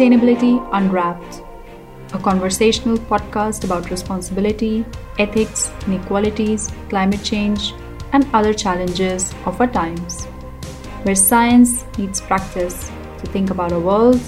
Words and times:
Sustainability 0.00 0.66
Unwrapped, 0.72 1.42
a 2.14 2.18
conversational 2.18 2.96
podcast 2.96 3.64
about 3.64 3.90
responsibility, 3.90 4.82
ethics, 5.18 5.70
inequalities, 5.86 6.70
climate 6.88 7.22
change, 7.22 7.74
and 8.14 8.26
other 8.32 8.54
challenges 8.54 9.34
of 9.44 9.60
our 9.60 9.66
times, 9.66 10.24
where 11.02 11.14
science 11.14 11.84
meets 11.98 12.18
practice 12.18 12.90
to 13.18 13.26
think 13.26 13.50
about 13.50 13.72
our 13.72 13.78
world 13.78 14.18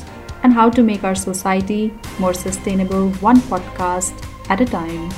and 0.43 0.53
how 0.53 0.69
to 0.69 0.83
make 0.83 1.05
our 1.05 1.15
society 1.15 1.95
more 2.19 2.35
sustainable 2.35 3.09
one 3.25 3.39
podcast 3.49 4.13
at 4.51 4.61
a 4.61 4.67
time. 4.67 5.11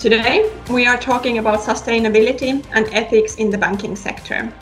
Today, 0.00 0.50
we 0.68 0.84
are 0.84 0.98
talking 0.98 1.38
about 1.38 1.60
sustainability 1.60 2.60
and 2.72 2.88
ethics 2.92 3.36
in 3.36 3.50
the 3.50 3.58
banking 3.58 3.94
sector. 3.94 4.52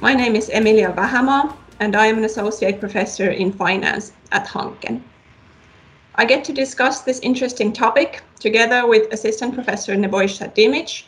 My 0.00 0.14
name 0.14 0.34
is 0.34 0.48
Emilia 0.48 0.94
Vähämaa, 0.96 1.54
and 1.80 1.94
I 1.94 2.06
am 2.06 2.18
an 2.18 2.24
associate 2.24 2.80
professor 2.80 3.30
in 3.30 3.52
finance 3.52 4.12
at 4.32 4.46
Hanken. 4.46 5.02
I 6.16 6.24
get 6.24 6.44
to 6.44 6.52
discuss 6.52 7.02
this 7.02 7.20
interesting 7.20 7.72
topic 7.72 8.22
together 8.40 8.86
with 8.86 9.12
assistant 9.12 9.54
professor 9.54 9.94
Nebojsa 9.94 10.54
Dimic 10.54 11.04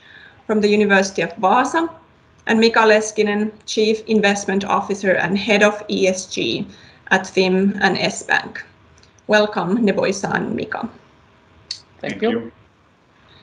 from 0.46 0.60
the 0.60 0.68
University 0.68 1.22
of 1.22 1.34
Vaasa 1.36 1.90
and 2.46 2.60
Mika 2.60 2.80
Leskinen, 2.80 3.50
chief 3.66 4.04
investment 4.06 4.64
officer 4.64 5.12
and 5.12 5.36
head 5.36 5.62
of 5.62 5.86
ESG 5.88 6.66
at 7.10 7.22
FIM 7.26 7.76
and 7.80 7.98
S 7.98 8.22
Bank. 8.22 8.64
Welcome, 9.26 9.78
Nebojsa 9.78 10.32
and 10.34 10.54
Mika. 10.54 10.88
Thank, 12.00 12.20
Thank 12.20 12.22
you. 12.22 12.30
you. 12.30 12.52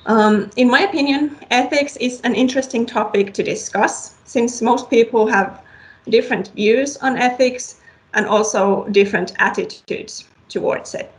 Um, 0.05 0.49
in 0.55 0.69
my 0.69 0.81
opinion, 0.81 1.35
ethics 1.51 1.97
is 1.97 2.21
an 2.21 2.33
interesting 2.33 2.85
topic 2.85 3.33
to 3.33 3.43
discuss 3.43 4.15
since 4.23 4.61
most 4.61 4.89
people 4.89 5.27
have 5.27 5.61
different 6.09 6.49
views 6.49 6.97
on 6.97 7.17
ethics 7.17 7.79
and 8.13 8.25
also 8.25 8.87
different 8.89 9.33
attitudes 9.39 10.25
towards 10.49 10.93
it. 10.95 11.11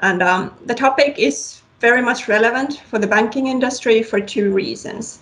And 0.00 0.22
um, 0.22 0.54
the 0.64 0.74
topic 0.74 1.18
is 1.18 1.60
very 1.80 2.02
much 2.02 2.28
relevant 2.28 2.80
for 2.88 2.98
the 2.98 3.06
banking 3.06 3.46
industry 3.46 4.02
for 4.02 4.20
two 4.20 4.52
reasons. 4.52 5.20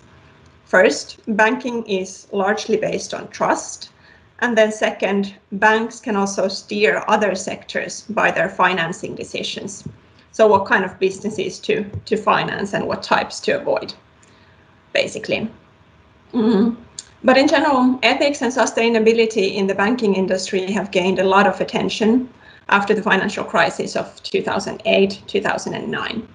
First, 0.65 1.19
banking 1.27 1.85
is 1.85 2.27
largely 2.31 2.77
based 2.77 3.13
on 3.13 3.29
trust. 3.29 3.89
And 4.39 4.57
then, 4.57 4.71
second, 4.71 5.35
banks 5.51 5.99
can 5.99 6.15
also 6.15 6.47
steer 6.47 7.03
other 7.07 7.35
sectors 7.35 8.01
by 8.09 8.31
their 8.31 8.49
financing 8.49 9.15
decisions. 9.15 9.83
So, 10.31 10.47
what 10.47 10.65
kind 10.65 10.85
of 10.85 10.99
businesses 10.99 11.59
to, 11.59 11.83
to 12.05 12.15
finance 12.15 12.73
and 12.73 12.87
what 12.87 13.03
types 13.03 13.39
to 13.41 13.59
avoid, 13.59 13.93
basically. 14.93 15.49
Mm-hmm. 16.33 16.81
But 17.23 17.37
in 17.37 17.47
general, 17.47 17.99
ethics 18.01 18.41
and 18.41 18.53
sustainability 18.53 19.55
in 19.55 19.67
the 19.67 19.75
banking 19.75 20.15
industry 20.15 20.71
have 20.71 20.91
gained 20.91 21.19
a 21.19 21.23
lot 21.23 21.47
of 21.47 21.59
attention 21.59 22.29
after 22.69 22.93
the 22.93 23.03
financial 23.03 23.43
crisis 23.43 23.95
of 23.95 24.21
2008 24.23 25.21
2009. 25.27 26.27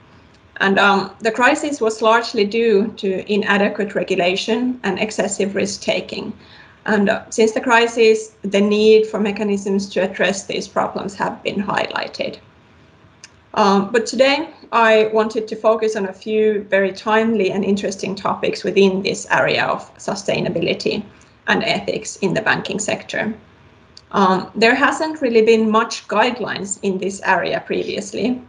And 0.58 0.78
um, 0.78 1.10
the 1.20 1.32
crisis 1.32 1.80
was 1.80 2.02
largely 2.02 2.44
due 2.44 2.88
to 2.98 3.32
inadequate 3.32 3.94
regulation 3.94 4.78
and 4.84 4.98
excessive 4.98 5.54
risk 5.54 5.80
taking. 5.80 6.32
And 6.86 7.08
uh, 7.08 7.28
since 7.30 7.52
the 7.52 7.60
crisis, 7.60 8.32
the 8.42 8.60
need 8.60 9.06
for 9.06 9.18
mechanisms 9.18 9.88
to 9.90 10.00
address 10.00 10.44
these 10.44 10.68
problems 10.68 11.14
have 11.14 11.42
been 11.42 11.62
highlighted. 11.62 12.38
Um, 13.54 13.92
but 13.92 14.04
today, 14.04 14.50
I 14.72 15.10
wanted 15.12 15.46
to 15.46 15.56
focus 15.56 15.94
on 15.94 16.06
a 16.06 16.12
few 16.12 16.64
very 16.64 16.92
timely 16.92 17.52
and 17.52 17.64
interesting 17.64 18.16
topics 18.16 18.64
within 18.64 19.02
this 19.02 19.26
area 19.30 19.64
of 19.64 19.96
sustainability 19.96 21.04
and 21.46 21.62
ethics 21.62 22.16
in 22.16 22.34
the 22.34 22.42
banking 22.42 22.80
sector. 22.80 23.32
Um, 24.10 24.50
there 24.56 24.74
hasn't 24.74 25.22
really 25.22 25.42
been 25.42 25.70
much 25.70 26.08
guidelines 26.08 26.80
in 26.82 26.98
this 26.98 27.20
area 27.22 27.62
previously, 27.64 28.42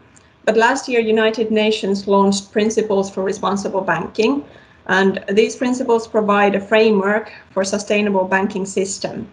but 0.44 0.58
last 0.58 0.90
year 0.90 1.02
United 1.02 1.52
Nations 1.52 2.08
launched 2.08 2.52
Principles 2.52 3.12
for 3.12 3.24
Responsible 3.24 3.82
Banking, 3.82 4.44
and 4.88 5.24
these 5.30 5.56
principles 5.56 6.08
provide 6.08 6.56
a 6.56 6.60
framework 6.60 7.32
for 7.52 7.64
sustainable 7.64 8.26
banking 8.26 8.66
system. 8.66 9.28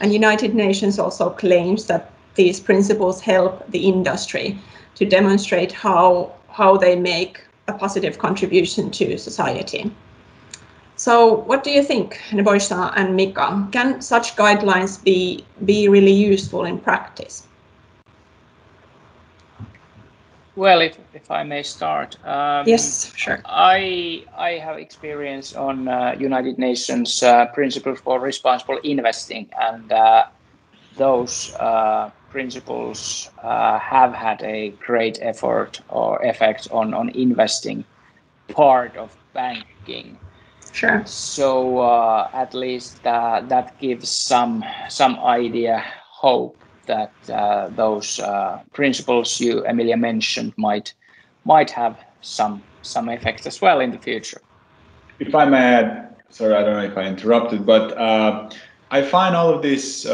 And 0.00 0.12
United 0.12 0.54
Nations 0.54 0.98
also 0.98 1.30
claims 1.30 1.86
that 1.86 2.12
these 2.36 2.60
principles 2.60 3.20
help 3.20 3.68
the 3.70 3.88
industry 3.88 4.56
to 4.98 5.06
demonstrate 5.06 5.70
how, 5.70 6.32
how 6.50 6.76
they 6.76 6.96
make 6.96 7.40
a 7.68 7.72
positive 7.72 8.18
contribution 8.18 8.90
to 8.90 9.16
society. 9.16 9.90
So 10.96 11.36
what 11.46 11.62
do 11.62 11.70
you 11.70 11.84
think, 11.84 12.20
Nebojsa 12.30 12.92
and 12.96 13.14
Mika? 13.14 13.68
Can 13.70 14.00
such 14.02 14.34
guidelines 14.34 15.02
be, 15.02 15.44
be 15.64 15.88
really 15.88 16.12
useful 16.12 16.64
in 16.64 16.78
practice? 16.78 17.46
Well, 20.56 20.80
if, 20.80 20.98
if 21.14 21.30
I 21.30 21.44
may 21.44 21.62
start. 21.62 22.16
Um, 22.26 22.66
yes, 22.66 23.12
sure. 23.14 23.40
I, 23.44 24.24
I 24.36 24.50
have 24.54 24.78
experience 24.78 25.54
on 25.54 25.86
uh, 25.86 26.16
United 26.18 26.58
Nations 26.58 27.22
uh, 27.22 27.46
Principles 27.54 28.00
for 28.00 28.18
Responsible 28.18 28.78
Investing, 28.82 29.48
and 29.60 29.92
uh, 29.92 30.24
those 30.96 31.54
uh, 31.60 32.10
principles 32.30 33.30
uh, 33.42 33.78
have 33.78 34.14
had 34.14 34.42
a 34.42 34.70
great 34.84 35.18
effort 35.22 35.80
or 35.88 36.22
effect 36.24 36.68
on, 36.70 36.94
on 36.94 37.08
investing 37.10 37.84
part 38.48 38.96
of 38.96 39.16
banking. 39.32 40.18
Sure. 40.72 41.02
So 41.06 41.78
uh, 41.78 42.28
at 42.32 42.54
least 42.54 43.06
uh, 43.06 43.42
that 43.48 43.78
gives 43.80 44.08
some 44.10 44.64
some 44.88 45.18
idea, 45.20 45.82
hope 46.10 46.56
that 46.86 47.12
uh, 47.30 47.68
those 47.68 48.20
uh, 48.20 48.60
principles 48.72 49.40
you 49.40 49.64
Emilia 49.64 49.96
mentioned 49.96 50.52
might 50.56 50.92
might 51.44 51.70
have 51.70 51.96
some 52.20 52.62
some 52.82 53.08
effect 53.08 53.46
as 53.46 53.60
well 53.60 53.80
in 53.80 53.90
the 53.90 53.98
future. 53.98 54.40
If 55.18 55.34
I 55.34 55.44
may 55.46 55.58
add, 55.58 56.16
sorry, 56.28 56.54
I 56.54 56.62
don't 56.62 56.76
know 56.76 56.84
if 56.84 56.96
I 56.96 57.04
interrupted, 57.04 57.66
but 57.66 57.96
uh, 57.96 58.50
I 58.90 59.02
find 59.02 59.34
all 59.34 59.52
of 59.52 59.62
this 59.62 60.06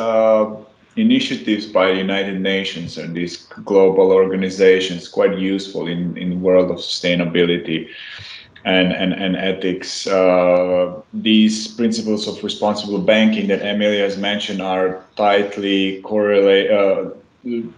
initiatives 0.97 1.67
by 1.67 1.89
the 1.89 1.97
United 1.97 2.41
Nations 2.41 2.99
and 2.99 3.15
these 3.15 3.37
global 3.65 4.13
organizations 4.13 5.09
quite 5.09 5.39
useful 5.39 5.87
in 5.87 6.17
in 6.17 6.31
the 6.31 6.37
world 6.37 6.71
of 6.71 6.79
sustainability 6.79 7.89
and 8.65 8.93
and, 8.93 9.13
and 9.13 9.37
ethics. 9.37 10.07
Uh, 10.07 11.01
these 11.13 11.69
principles 11.69 12.29
of 12.29 12.43
responsible 12.43 12.99
banking 13.01 13.49
that 13.49 13.63
Emilia 13.63 14.03
has 14.05 14.17
mentioned 14.17 14.63
are 14.63 15.05
tightly 15.17 16.01
correlate. 16.03 16.71
Uh, 16.71 17.11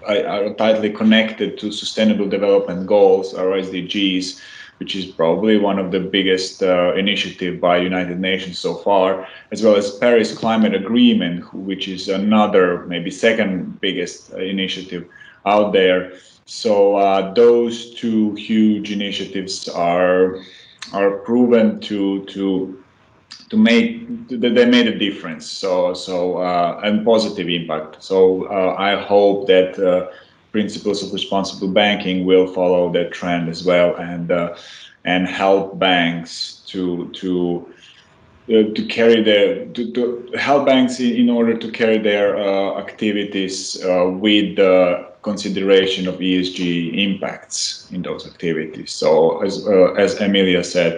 are 0.07 0.55
tightly 0.55 0.91
connected 0.91 1.59
to 1.59 1.73
sustainable 1.73 2.29
development 2.29 2.87
goals 2.87 3.35
or 3.35 3.47
SDGs 3.59 4.41
which 4.79 4.95
is 4.95 5.07
probably 5.07 5.57
one 5.57 5.79
of 5.79 5.91
the 5.91 6.01
biggest 6.01 6.63
uh, 6.63 6.95
initiative 6.95 7.61
by 7.61 7.79
United 7.79 8.21
Nations 8.21 8.59
so 8.59 8.75
far, 8.75 9.27
as 9.51 9.63
well 9.63 9.77
as 9.77 9.97
Paris 9.99 10.37
Climate 10.37 10.75
Agreement, 10.75 11.53
which 11.55 11.89
is 11.89 12.09
another 12.09 12.85
maybe 12.87 13.11
second 13.11 13.81
biggest 13.81 14.33
uh, 14.33 14.39
initiative 14.39 15.07
out 15.47 15.73
there. 15.73 16.13
So 16.45 16.97
uh, 16.97 17.35
those 17.35 17.95
two 17.95 18.35
huge 18.35 18.93
initiatives 18.93 19.69
are 19.69 20.39
are 20.93 21.19
proven 21.19 21.81
to 21.81 22.25
to 22.27 22.83
to 23.49 23.57
make 23.57 24.29
they 24.29 24.65
made 24.67 24.87
a 24.87 24.99
difference. 24.99 25.47
So 25.47 25.95
so 25.95 26.39
uh, 26.39 26.81
and 26.85 27.05
positive 27.05 27.49
impact. 27.49 28.03
So 28.03 28.45
uh, 28.47 28.77
I 28.79 29.01
hope 29.01 29.47
that 29.47 29.79
uh, 29.79 30.11
principles 30.57 31.03
of 31.03 31.13
responsible 31.13 31.69
banking 31.69 32.25
will 32.25 32.47
follow 32.59 32.91
that 32.91 33.09
trend 33.19 33.45
as 33.55 33.61
well 33.71 33.95
and 33.97 34.33
uh, 34.33 34.57
and 35.05 35.23
help 35.43 35.79
banks 35.79 36.63
to 36.71 36.83
to 37.21 37.31
uh, 38.49 38.65
to 38.77 38.83
carry 38.97 39.21
their 39.29 39.67
to, 39.77 39.83
to 39.97 40.03
help 40.49 40.65
banks 40.65 40.99
in, 40.99 41.29
order 41.29 41.55
to 41.65 41.69
carry 41.81 41.99
their 41.99 42.29
uh, 42.39 42.79
activities 42.85 43.57
uh, 43.85 44.09
with 44.27 44.57
the 44.57 44.73
consideration 45.29 46.09
of 46.09 46.15
ESG 46.29 46.61
impacts 47.07 47.91
in 47.95 48.01
those 48.09 48.23
activities. 48.33 48.91
So 49.03 49.43
as 49.47 49.55
uh, 49.67 50.05
as 50.05 50.11
Emilia 50.27 50.65
said, 50.65 50.93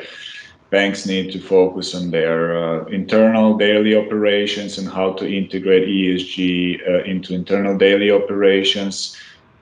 banks 0.71 1.01
need 1.13 1.33
to 1.33 1.41
focus 1.57 1.97
on 1.99 2.05
their 2.17 2.39
uh, 2.63 2.85
internal 3.01 3.49
daily 3.67 3.95
operations 4.03 4.79
and 4.79 4.87
how 4.87 5.09
to 5.19 5.25
integrate 5.41 5.85
ESG 5.99 6.41
uh, 6.89 7.13
into 7.13 7.35
internal 7.35 7.77
daily 7.77 8.11
operations 8.21 9.17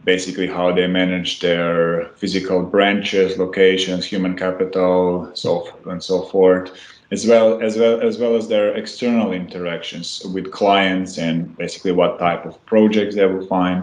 basically 0.07 0.47
how 0.47 0.73
they 0.73 0.87
manage 0.87 1.41
their 1.41 2.07
physical 2.17 2.63
branches, 2.63 3.37
locations, 3.37 4.07
human 4.07 4.37
capital, 4.37 5.29
so 5.35 5.69
and 5.87 6.03
so 6.03 6.23
forth, 6.23 6.71
as 7.11 7.27
well 7.27 7.61
as 7.61 7.77
well 7.77 8.01
as 8.01 8.17
well 8.17 8.37
as 8.37 8.49
their 8.49 8.75
external 8.75 9.33
interactions 9.33 10.25
with 10.33 10.51
clients 10.53 11.19
and 11.19 11.55
basically 11.59 11.93
what 11.93 12.19
type 12.19 12.47
of 12.47 12.55
projects 12.67 13.17
they 13.17 13.27
will 13.27 13.47
find 13.47 13.83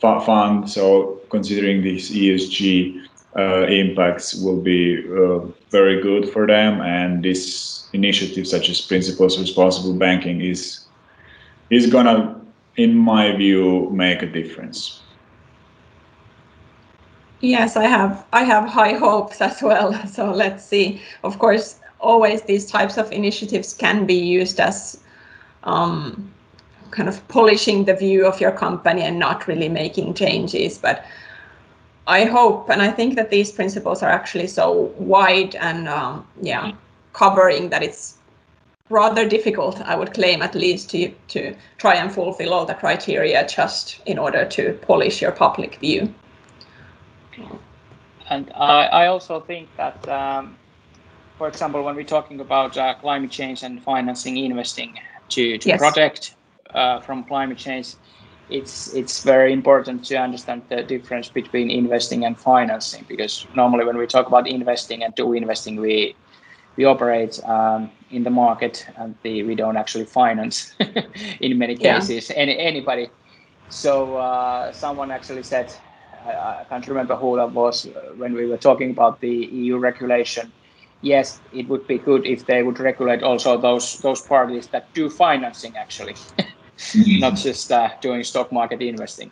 fund. 0.00 0.70
So 0.70 1.20
considering 1.30 1.82
these 1.82 2.10
ESG 2.10 3.02
uh, 3.36 3.66
impacts 3.66 4.34
will 4.34 4.62
be 4.62 5.04
uh, 5.10 5.40
very 5.70 6.00
good 6.00 6.30
for 6.30 6.46
them, 6.46 6.80
and 6.80 7.24
this 7.24 7.88
initiative, 7.92 8.46
such 8.46 8.70
as 8.70 8.80
Principles 8.80 9.38
Responsible 9.38 9.94
Banking, 9.94 10.40
is 10.40 10.86
is 11.70 11.90
gonna 11.90 12.36
in 12.76 12.94
my 12.94 13.34
view, 13.34 13.90
make 13.90 14.22
a 14.22 14.26
difference. 14.26 15.00
Yes, 17.46 17.76
I 17.76 17.84
have 17.84 18.26
I 18.32 18.42
have 18.42 18.68
high 18.68 18.94
hopes 18.94 19.40
as 19.40 19.62
well. 19.62 19.94
So 20.16 20.32
let's 20.32 20.64
see. 20.64 21.00
Of 21.22 21.38
course, 21.38 21.76
always 22.00 22.42
these 22.42 22.66
types 22.66 22.98
of 22.98 23.12
initiatives 23.12 23.72
can 23.72 24.04
be 24.04 24.14
used 24.14 24.58
as 24.58 24.98
um, 25.62 26.32
kind 26.90 27.08
of 27.08 27.16
polishing 27.28 27.84
the 27.84 27.94
view 27.94 28.26
of 28.26 28.40
your 28.40 28.50
company 28.50 29.02
and 29.02 29.20
not 29.20 29.46
really 29.46 29.68
making 29.68 30.14
changes. 30.14 30.76
But 30.76 31.04
I 32.08 32.24
hope 32.24 32.68
and 32.68 32.82
I 32.82 32.90
think 32.90 33.14
that 33.14 33.30
these 33.30 33.52
principles 33.52 34.02
are 34.02 34.10
actually 34.10 34.48
so 34.48 34.92
wide 34.98 35.54
and 35.54 35.88
um, 35.88 36.26
yeah 36.42 36.72
covering 37.12 37.70
that 37.70 37.82
it's 37.84 38.18
rather 38.90 39.28
difficult, 39.28 39.80
I 39.80 39.94
would 39.96 40.14
claim 40.14 40.42
at 40.42 40.54
least, 40.54 40.90
to, 40.90 41.10
to 41.28 41.54
try 41.78 41.94
and 41.94 42.12
fulfill 42.12 42.52
all 42.54 42.66
the 42.66 42.74
criteria 42.74 43.46
just 43.46 44.00
in 44.06 44.18
order 44.18 44.44
to 44.44 44.72
polish 44.82 45.22
your 45.22 45.32
public 45.32 45.76
view. 45.80 46.12
And 48.28 48.50
I, 48.54 48.86
I 48.86 49.06
also 49.06 49.40
think 49.40 49.68
that, 49.76 50.08
um, 50.08 50.56
for 51.38 51.48
example, 51.48 51.82
when 51.82 51.94
we're 51.94 52.04
talking 52.04 52.40
about 52.40 52.76
uh, 52.76 52.94
climate 52.94 53.30
change 53.30 53.62
and 53.62 53.82
financing 53.82 54.36
investing 54.36 54.98
to, 55.30 55.58
to 55.58 55.68
yes. 55.68 55.78
protect 55.78 56.34
uh, 56.74 57.00
from 57.00 57.24
climate 57.24 57.58
change, 57.58 57.94
it's 58.48 58.94
it's 58.94 59.24
very 59.24 59.52
important 59.52 60.04
to 60.04 60.14
understand 60.14 60.62
the 60.68 60.82
difference 60.82 61.28
between 61.28 61.68
investing 61.68 62.24
and 62.24 62.38
financing 62.38 63.04
because 63.08 63.44
normally 63.56 63.84
when 63.84 63.96
we 63.96 64.06
talk 64.06 64.28
about 64.28 64.46
investing 64.46 65.02
and 65.02 65.12
do 65.16 65.32
investing, 65.32 65.80
we 65.80 66.14
we 66.76 66.84
operate 66.84 67.42
um, 67.44 67.90
in 68.10 68.22
the 68.22 68.30
market 68.30 68.86
and 68.96 69.14
the, 69.22 69.42
we 69.42 69.54
don't 69.54 69.76
actually 69.76 70.04
finance 70.04 70.74
in 71.40 71.58
many 71.58 71.74
cases 71.74 72.30
yeah. 72.30 72.36
any, 72.36 72.58
anybody. 72.58 73.08
So 73.68 74.16
uh, 74.16 74.72
someone 74.72 75.10
actually 75.10 75.42
said, 75.42 75.72
I, 76.26 76.60
I, 76.60 76.64
can't 76.68 76.86
remember 76.88 77.16
who 77.16 77.36
that 77.36 77.52
was 77.52 77.86
uh, 77.86 78.12
when 78.16 78.34
we 78.34 78.46
were 78.46 78.56
talking 78.56 78.90
about 78.90 79.20
the 79.20 79.30
EU 79.30 79.78
regulation. 79.78 80.52
Yes, 81.02 81.40
it 81.52 81.68
would 81.68 81.86
be 81.86 81.98
good 81.98 82.26
if 82.26 82.46
they 82.46 82.62
would 82.62 82.78
regulate 82.80 83.22
also 83.22 83.56
those 83.56 83.98
those 84.00 84.20
parties 84.20 84.66
that 84.68 84.92
do 84.94 85.08
financing 85.10 85.76
actually, 85.76 86.14
mm-hmm. 86.14 87.20
not 87.20 87.36
just 87.36 87.70
uh, 87.70 87.90
doing 88.00 88.24
stock 88.24 88.50
market 88.50 88.80
investing. 88.82 89.30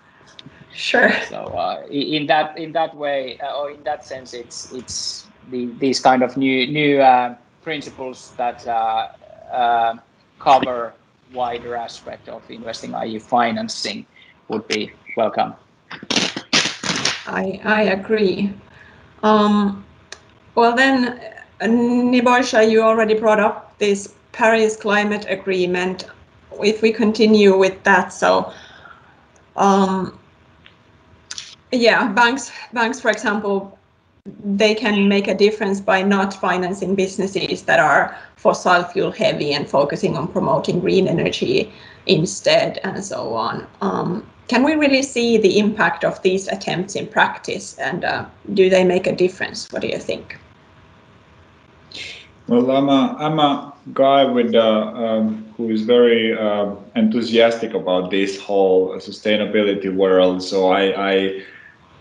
Sure. 0.72 1.10
So 1.28 1.36
uh, 1.36 1.86
in 1.90 2.26
that 2.26 2.58
in 2.58 2.72
that 2.72 2.94
way 2.96 3.38
uh, 3.38 3.58
or 3.58 3.70
in 3.70 3.82
that 3.84 4.04
sense, 4.04 4.34
it's 4.34 4.72
it's 4.72 5.26
the, 5.50 5.66
these 5.78 6.00
kind 6.00 6.22
of 6.22 6.36
new 6.36 6.66
new 6.66 7.00
uh, 7.00 7.34
principles 7.62 8.32
that 8.36 8.66
uh, 8.66 9.08
uh, 9.52 9.94
cover 10.38 10.92
wider 11.32 11.74
aspect 11.74 12.28
of 12.28 12.42
investing, 12.50 12.94
i.e., 12.94 13.18
financing, 13.18 14.06
would 14.48 14.66
be 14.68 14.92
welcome. 15.16 15.54
I 17.26 17.60
I 17.64 17.82
agree. 17.82 18.52
Um, 19.22 19.84
well, 20.54 20.76
then, 20.76 21.20
Nebojsa, 21.60 22.70
you 22.70 22.82
already 22.82 23.14
brought 23.14 23.40
up 23.40 23.76
this 23.78 24.14
Paris 24.32 24.76
Climate 24.76 25.26
Agreement. 25.28 26.06
If 26.62 26.82
we 26.82 26.92
continue 26.92 27.56
with 27.56 27.82
that, 27.84 28.12
so 28.12 28.52
um, 29.56 30.18
yeah, 31.72 32.08
banks 32.12 32.52
banks, 32.72 33.00
for 33.00 33.10
example, 33.10 33.78
they 34.44 34.74
can 34.74 35.08
make 35.08 35.28
a 35.28 35.34
difference 35.34 35.80
by 35.80 36.02
not 36.02 36.32
financing 36.32 36.94
businesses 36.94 37.62
that 37.62 37.78
are 37.78 38.16
fossil 38.36 38.84
fuel 38.84 39.10
heavy 39.10 39.52
and 39.52 39.68
focusing 39.68 40.16
on 40.16 40.28
promoting 40.28 40.80
green 40.80 41.08
energy 41.08 41.72
instead 42.06 42.78
and 42.84 43.04
so 43.04 43.34
on. 43.34 43.66
Um, 43.80 44.26
can 44.48 44.62
we 44.62 44.74
really 44.74 45.02
see 45.02 45.38
the 45.38 45.58
impact 45.58 46.04
of 46.04 46.20
these 46.22 46.48
attempts 46.48 46.94
in 46.94 47.06
practice 47.06 47.78
and 47.78 48.04
uh, 48.04 48.24
do 48.52 48.68
they 48.68 48.84
make 48.84 49.06
a 49.06 49.14
difference? 49.14 49.70
What 49.72 49.82
do 49.82 49.88
you 49.88 49.98
think? 49.98 50.38
Well, 52.46 52.70
I'm 52.70 52.90
a, 52.90 53.16
I'm 53.18 53.38
a 53.38 53.74
guy 53.94 54.24
with 54.24 54.54
uh, 54.54 54.60
um, 54.60 55.46
who 55.56 55.70
is 55.70 55.82
very 55.82 56.36
uh, 56.36 56.74
enthusiastic 56.94 57.72
about 57.72 58.10
this 58.10 58.38
whole 58.38 58.94
sustainability 58.96 59.94
world. 59.94 60.42
So 60.42 60.68
I, 60.68 61.12
I 61.12 61.42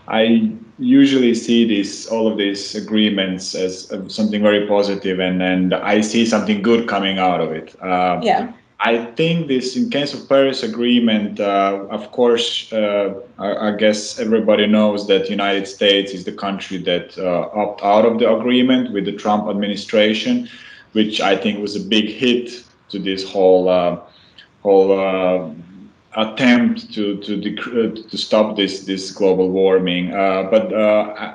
I 0.06 0.52
usually 0.78 1.34
see 1.34 1.66
this 1.66 2.06
all 2.06 2.30
of 2.30 2.36
these 2.36 2.74
agreements 2.74 3.54
as 3.54 3.90
something 4.08 4.42
very 4.42 4.66
positive, 4.66 5.18
and 5.18 5.42
and 5.42 5.72
I 5.74 6.02
see 6.02 6.26
something 6.26 6.60
good 6.60 6.88
coming 6.88 7.18
out 7.18 7.40
of 7.40 7.52
it. 7.52 7.74
Uh, 7.80 8.20
yeah. 8.22 8.52
I 8.80 9.04
think 9.16 9.46
this, 9.46 9.76
in 9.76 9.88
case 9.88 10.14
of 10.14 10.28
Paris 10.28 10.62
Agreement, 10.62 11.38
uh, 11.38 11.86
of 11.90 12.10
course, 12.10 12.72
uh, 12.72 13.14
I, 13.38 13.68
I, 13.68 13.76
guess 13.76 14.18
everybody 14.18 14.66
knows 14.66 15.06
that 15.06 15.30
United 15.30 15.68
States 15.68 16.12
is 16.12 16.24
the 16.24 16.32
country 16.32 16.78
that 16.78 17.16
uh, 17.16 17.48
opt 17.54 17.82
out 17.82 18.04
of 18.04 18.18
the 18.18 18.34
agreement 18.34 18.92
with 18.92 19.04
the 19.04 19.12
Trump 19.12 19.48
administration, 19.48 20.48
which 20.92 21.20
I 21.20 21.36
think 21.36 21.60
was 21.60 21.76
a 21.76 21.80
big 21.80 22.08
hit 22.08 22.64
to 22.90 22.98
this 22.98 23.28
whole 23.28 23.68
uh, 23.68 24.00
whole 24.62 24.98
uh, 24.98 25.50
attempt 26.16 26.92
to 26.94 27.16
to 27.18 27.34
uh, 27.36 28.10
to 28.10 28.18
stop 28.18 28.56
this 28.56 28.84
this 28.86 29.12
global 29.12 29.50
warming. 29.50 30.10
But 30.10 30.72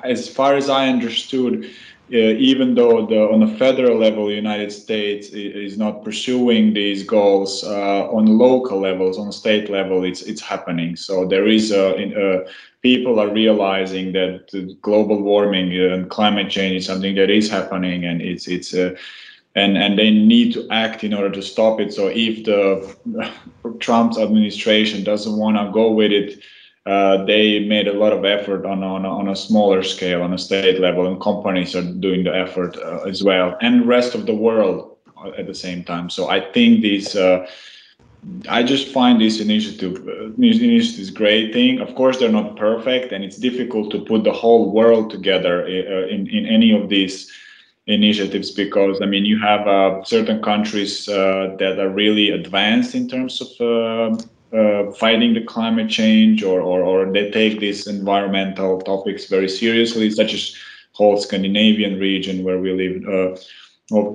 as 0.04 0.28
far 0.28 0.56
as 0.56 0.68
I 0.68 0.88
understood, 0.88 1.70
even 2.12 2.74
though 2.74 3.06
the 3.06 3.20
on 3.28 3.42
a 3.42 3.56
federal 3.56 3.98
level, 3.98 4.26
the 4.26 4.34
United 4.34 4.72
States 4.72 5.28
is 5.28 5.78
not 5.78 6.04
pursuing 6.04 6.72
these 6.72 7.02
goals 7.02 7.64
uh, 7.64 8.08
on 8.10 8.26
local 8.26 8.80
levels, 8.80 9.18
on 9.18 9.32
state 9.32 9.70
level, 9.70 10.04
it's 10.04 10.22
it's 10.22 10.40
happening. 10.40 10.96
So 10.96 11.26
there 11.26 11.46
is 11.46 11.70
a, 11.72 11.94
a 11.96 12.50
people 12.82 13.20
are 13.20 13.32
realizing 13.32 14.12
that 14.12 14.78
global 14.82 15.22
warming 15.22 15.72
and 15.78 16.10
climate 16.10 16.50
change 16.50 16.76
is 16.76 16.86
something 16.86 17.14
that 17.14 17.30
is 17.30 17.50
happening, 17.50 18.04
and 18.04 18.20
it's 18.20 18.48
it's 18.48 18.74
and 18.74 19.76
and 19.76 19.98
they 19.98 20.10
need 20.10 20.52
to 20.54 20.66
act 20.70 21.04
in 21.04 21.14
order 21.14 21.30
to 21.30 21.42
stop 21.42 21.80
it. 21.80 21.92
So 21.92 22.08
if 22.08 22.44
the 22.44 23.30
Trump's 23.80 24.18
administration 24.18 25.04
doesn't 25.04 25.36
want 25.36 25.56
to 25.56 25.70
go 25.72 25.90
with 25.90 26.12
it, 26.12 26.42
uh, 26.90 27.24
they 27.24 27.60
made 27.60 27.86
a 27.86 27.92
lot 27.92 28.12
of 28.12 28.24
effort 28.24 28.66
on 28.66 28.82
on 28.82 29.06
on 29.06 29.28
a 29.28 29.36
smaller 29.36 29.82
scale, 29.82 30.22
on 30.22 30.32
a 30.32 30.38
state 30.38 30.80
level, 30.80 31.06
and 31.06 31.20
companies 31.20 31.76
are 31.76 31.88
doing 32.06 32.24
the 32.24 32.34
effort 32.34 32.76
uh, 32.78 33.08
as 33.12 33.22
well, 33.22 33.56
and 33.60 33.86
rest 33.86 34.16
of 34.16 34.26
the 34.26 34.34
world 34.34 34.96
at 35.38 35.46
the 35.46 35.54
same 35.54 35.84
time. 35.84 36.10
So 36.10 36.28
I 36.28 36.40
think 36.52 36.82
these. 36.82 37.14
Uh, 37.14 37.46
I 38.50 38.62
just 38.62 38.92
find 38.92 39.18
this 39.18 39.40
initiative 39.40 39.94
uh, 40.06 40.26
initiative 40.36 41.00
is 41.00 41.10
great 41.10 41.54
thing. 41.54 41.80
Of 41.80 41.94
course, 41.94 42.18
they're 42.18 42.38
not 42.40 42.56
perfect, 42.56 43.12
and 43.12 43.24
it's 43.24 43.38
difficult 43.38 43.90
to 43.92 44.00
put 44.00 44.24
the 44.24 44.32
whole 44.42 44.70
world 44.72 45.10
together 45.10 45.64
uh, 45.64 46.14
in 46.14 46.26
in 46.28 46.44
any 46.46 46.70
of 46.72 46.88
these 46.88 47.30
initiatives 47.86 48.50
because 48.50 49.00
I 49.00 49.06
mean 49.06 49.24
you 49.24 49.38
have 49.38 49.62
uh, 49.66 50.04
certain 50.04 50.42
countries 50.42 51.08
uh, 51.08 51.56
that 51.60 51.78
are 51.78 51.88
really 51.88 52.30
advanced 52.30 52.94
in 52.94 53.08
terms 53.08 53.40
of 53.40 53.50
uh, 54.52 54.90
fighting 54.92 55.34
the 55.34 55.44
climate 55.44 55.88
change 55.88 56.42
or, 56.42 56.60
or, 56.60 56.82
or 56.82 57.12
they 57.12 57.30
take 57.30 57.60
these 57.60 57.86
environmental 57.86 58.80
topics 58.80 59.26
very 59.26 59.48
seriously, 59.48 60.10
such 60.10 60.34
as 60.34 60.56
whole 60.92 61.16
Scandinavian 61.16 61.98
region 61.98 62.42
where 62.44 62.58
we 62.58 62.72
live 62.72 63.36
uh, 63.94 64.12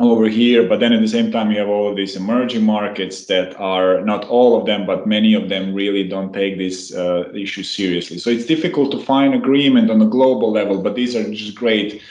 over 0.00 0.28
here. 0.28 0.66
But 0.68 0.80
then 0.80 0.92
at 0.92 1.00
the 1.00 1.08
same 1.08 1.30
time, 1.30 1.50
you 1.50 1.58
have 1.58 1.68
all 1.68 1.88
of 1.90 1.96
these 1.96 2.16
emerging 2.16 2.64
markets 2.64 3.26
that 3.26 3.54
are 3.60 4.00
not 4.00 4.24
all 4.26 4.58
of 4.58 4.66
them, 4.66 4.86
but 4.86 5.06
many 5.06 5.34
of 5.34 5.48
them 5.48 5.74
really 5.74 6.08
don't 6.08 6.32
take 6.32 6.58
this 6.58 6.94
uh, 6.94 7.30
issue 7.34 7.62
seriously. 7.62 8.18
So 8.18 8.30
it's 8.30 8.46
difficult 8.46 8.90
to 8.92 8.98
find 8.98 9.34
agreement 9.34 9.90
on 9.90 10.00
a 10.00 10.06
global 10.06 10.50
level, 10.50 10.82
but 10.82 10.94
these 10.94 11.14
are 11.14 11.30
just 11.30 11.54
great 11.54 12.02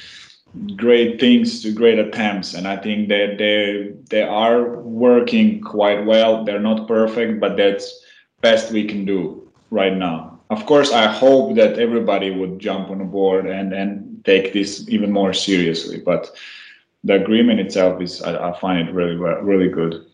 great 0.75 1.19
things 1.19 1.63
to 1.63 1.71
great 1.71 1.97
attempts 1.97 2.53
and 2.53 2.67
i 2.67 2.77
think 2.77 3.09
that 3.09 3.37
they 3.39 3.91
they 4.09 4.21
are 4.21 4.77
working 4.81 5.59
quite 5.61 6.05
well. 6.05 6.43
They're 6.43 6.59
not 6.59 6.87
perfect 6.87 7.39
but 7.39 7.57
that's 7.57 8.01
best 8.41 8.71
we 8.71 8.85
can 8.85 9.05
do 9.05 9.51
right 9.71 9.95
now. 9.95 10.39
Of 10.51 10.65
course 10.67 10.93
i 10.93 11.07
hope 11.07 11.55
that 11.55 11.79
everybody 11.79 12.29
would 12.29 12.59
jump 12.59 12.89
on 12.91 12.99
the 12.99 13.05
board 13.05 13.47
and 13.47 13.73
and 13.73 14.23
take 14.25 14.53
this 14.53 14.87
even 14.87 15.11
more 15.11 15.33
seriously 15.33 15.99
but 15.99 16.29
the 17.03 17.15
agreement 17.15 17.59
itself 17.59 17.99
is 17.99 18.21
i, 18.21 18.49
I 18.49 18.59
find 18.59 18.87
it 18.87 18.93
really 18.93 19.15
really 19.15 19.69
good. 19.69 20.05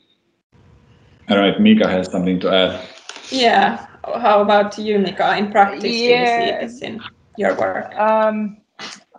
All 1.30 1.38
right 1.38 1.60
mika 1.60 1.88
has 1.90 2.10
something 2.10 2.40
to 2.40 2.50
add. 2.50 2.88
Yeah. 3.30 3.86
How 4.06 4.42
about 4.42 4.78
you 4.80 5.00
mika 5.00 5.38
in 5.38 5.52
practice 5.52 5.84
yeah. 5.84 6.40
do 6.40 6.46
you 6.46 6.52
see 6.52 6.66
this 6.66 6.82
in 6.82 7.02
your 7.36 7.56
work? 7.56 7.94
Um 7.96 8.59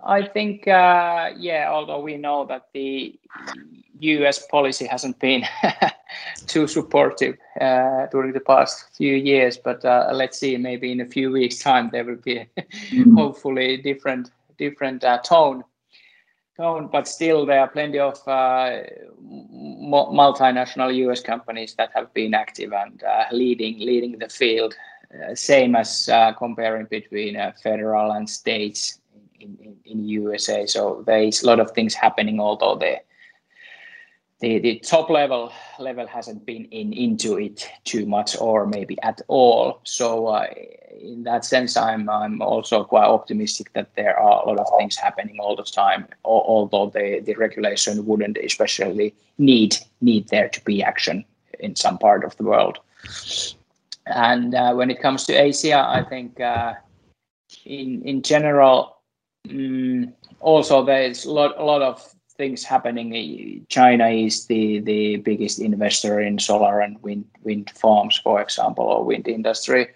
I 0.04 0.26
think, 0.26 0.66
uh, 0.66 1.30
yeah, 1.36 1.68
although 1.70 2.00
we 2.00 2.16
know 2.16 2.46
that 2.46 2.68
the 2.72 3.18
US 4.00 4.46
policy 4.46 4.86
hasn't 4.86 5.18
been 5.18 5.44
too 6.46 6.66
supportive 6.66 7.36
uh, 7.60 8.06
during 8.06 8.32
the 8.32 8.40
past 8.40 8.96
few 8.96 9.14
years, 9.14 9.58
but 9.58 9.84
uh, 9.84 10.10
let's 10.12 10.38
see, 10.38 10.56
maybe 10.56 10.92
in 10.92 11.00
a 11.00 11.06
few 11.06 11.30
weeks' 11.30 11.58
time 11.58 11.90
there 11.92 12.04
will 12.04 12.16
be 12.16 12.46
mm. 12.56 13.14
hopefully 13.16 13.76
different 13.76 14.30
different 14.58 15.04
uh, 15.04 15.18
tone. 15.18 15.64
Tone, 16.56 16.88
but 16.92 17.08
still 17.08 17.46
there 17.46 17.60
are 17.60 17.68
plenty 17.68 17.98
of 17.98 18.16
uh, 18.28 18.80
multinational 19.22 20.94
US 21.06 21.20
companies 21.22 21.74
that 21.74 21.90
have 21.94 22.12
been 22.12 22.34
active 22.34 22.72
and 22.72 23.02
uh, 23.02 23.24
leading 23.32 23.78
leading 23.78 24.18
the 24.18 24.28
field. 24.28 24.74
Uh, 25.12 25.34
same 25.34 25.74
as 25.74 26.08
uh, 26.08 26.32
comparing 26.34 26.86
between 26.86 27.36
uh, 27.36 27.52
federal 27.62 28.12
and 28.12 28.30
states 28.30 28.99
in, 29.40 29.56
in, 29.60 29.76
in 29.84 30.08
USA. 30.08 30.66
So 30.66 31.02
there's 31.06 31.42
a 31.42 31.46
lot 31.46 31.60
of 31.60 31.70
things 31.72 31.94
happening, 31.94 32.40
although 32.40 32.76
the 32.76 33.00
the, 34.40 34.58
the 34.58 34.78
top 34.78 35.10
level 35.10 35.52
level 35.78 36.06
hasn't 36.06 36.46
been 36.46 36.64
in 36.66 36.92
into 36.94 37.38
it 37.38 37.68
too 37.84 38.06
much 38.06 38.36
or 38.40 38.66
maybe 38.66 39.00
at 39.02 39.20
all. 39.28 39.80
So 39.84 40.28
uh, 40.28 40.46
in 40.98 41.24
that 41.24 41.44
sense, 41.44 41.76
I'm 41.76 42.08
I'm 42.08 42.40
also 42.40 42.84
quite 42.84 43.04
optimistic 43.04 43.72
that 43.74 43.94
there 43.96 44.18
are 44.18 44.42
a 44.42 44.48
lot 44.48 44.58
of 44.58 44.66
things 44.78 44.96
happening 44.96 45.38
all 45.40 45.56
the 45.56 45.62
time. 45.62 46.08
Although 46.24 46.90
the, 46.90 47.20
the 47.24 47.34
regulation 47.34 48.06
wouldn't 48.06 48.38
especially 48.38 49.14
need 49.36 49.76
need 50.00 50.28
there 50.28 50.48
to 50.48 50.64
be 50.64 50.82
action 50.82 51.24
in 51.58 51.76
some 51.76 51.98
part 51.98 52.24
of 52.24 52.34
the 52.38 52.44
world. 52.44 52.78
And 54.06 54.54
uh, 54.54 54.72
when 54.72 54.90
it 54.90 55.02
comes 55.02 55.24
to 55.26 55.34
Asia, 55.34 55.78
I 55.86 56.02
think 56.02 56.40
uh, 56.40 56.74
in 57.66 58.02
in 58.02 58.22
general, 58.22 58.99
um, 59.48 60.12
also 60.40 60.84
there's 60.84 61.24
a 61.24 61.32
lot 61.32 61.58
a 61.58 61.64
lot 61.64 61.82
of 61.82 62.14
things 62.36 62.64
happening. 62.64 63.66
China 63.68 64.08
is 64.08 64.46
the, 64.46 64.80
the 64.80 65.16
biggest 65.16 65.60
investor 65.60 66.20
in 66.20 66.38
solar 66.38 66.80
and 66.80 67.02
wind 67.02 67.24
wind 67.42 67.70
farms, 67.70 68.18
for 68.24 68.40
example, 68.40 68.84
or 68.84 69.04
wind 69.04 69.28
industry 69.28 69.88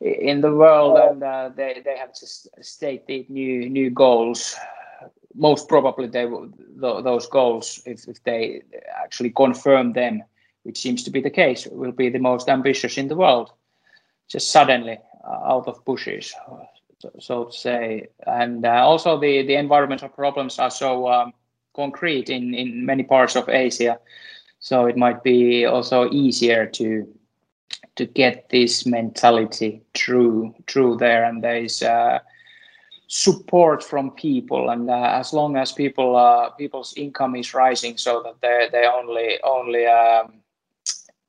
in 0.00 0.40
the 0.40 0.54
world, 0.54 0.98
and 0.98 1.22
uh, 1.22 1.50
they 1.54 1.82
they 1.84 1.96
have 1.98 2.14
just 2.14 2.48
stated 2.62 3.28
new 3.28 3.68
new 3.68 3.90
goals. 3.90 4.56
Most 5.34 5.68
probably, 5.68 6.08
they 6.08 6.26
will, 6.26 6.48
those 7.02 7.28
goals, 7.28 7.80
if, 7.86 8.08
if 8.08 8.24
they 8.24 8.62
actually 9.04 9.30
confirm 9.30 9.92
them, 9.92 10.22
which 10.64 10.80
seems 10.80 11.04
to 11.04 11.10
be 11.10 11.20
the 11.20 11.30
case, 11.30 11.68
will 11.70 11.92
be 11.92 12.08
the 12.08 12.18
most 12.18 12.48
ambitious 12.48 12.98
in 12.98 13.08
the 13.08 13.14
world. 13.14 13.52
Just 14.26 14.50
suddenly 14.50 14.98
uh, 15.24 15.52
out 15.52 15.68
of 15.68 15.84
bushes, 15.84 16.34
so 17.18 17.44
to 17.44 17.52
say, 17.52 18.08
and 18.26 18.64
uh, 18.64 18.84
also 18.84 19.18
the 19.18 19.46
the 19.46 19.54
environmental 19.54 20.08
problems 20.08 20.58
are 20.58 20.70
so. 20.70 21.08
Um, 21.08 21.32
concrete 21.78 22.28
in, 22.28 22.54
in 22.54 22.84
many 22.84 23.04
parts 23.04 23.36
of 23.36 23.48
Asia. 23.48 23.98
So 24.58 24.86
it 24.86 24.96
might 24.96 25.22
be 25.22 25.64
also 25.64 26.10
easier 26.10 26.66
to 26.66 27.06
to 27.94 28.06
get 28.06 28.48
this 28.50 28.86
mentality 28.86 29.82
true 29.94 30.54
true 30.66 30.96
there, 30.96 31.24
and 31.24 31.42
there 31.42 31.64
is 31.64 31.82
uh, 31.82 32.18
support 33.06 33.82
from 33.82 34.10
people. 34.10 34.70
And 34.70 34.90
uh, 34.90 35.20
as 35.20 35.32
long 35.32 35.56
as 35.56 35.72
people 35.72 36.16
uh, 36.16 36.50
people's 36.50 36.94
income 36.96 37.36
is 37.36 37.54
rising, 37.54 37.96
so 37.96 38.22
that 38.24 38.40
they 38.42 38.68
they 38.72 38.86
only 38.86 39.38
only 39.44 39.86
um, 39.86 40.42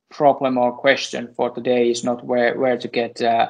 problem 0.10 0.58
or 0.58 0.72
question 0.72 1.34
for 1.36 1.52
today 1.52 1.92
is 1.92 2.04
not 2.04 2.26
where 2.26 2.58
where 2.58 2.78
to 2.78 2.88
get 2.88 3.22
uh, 3.22 3.50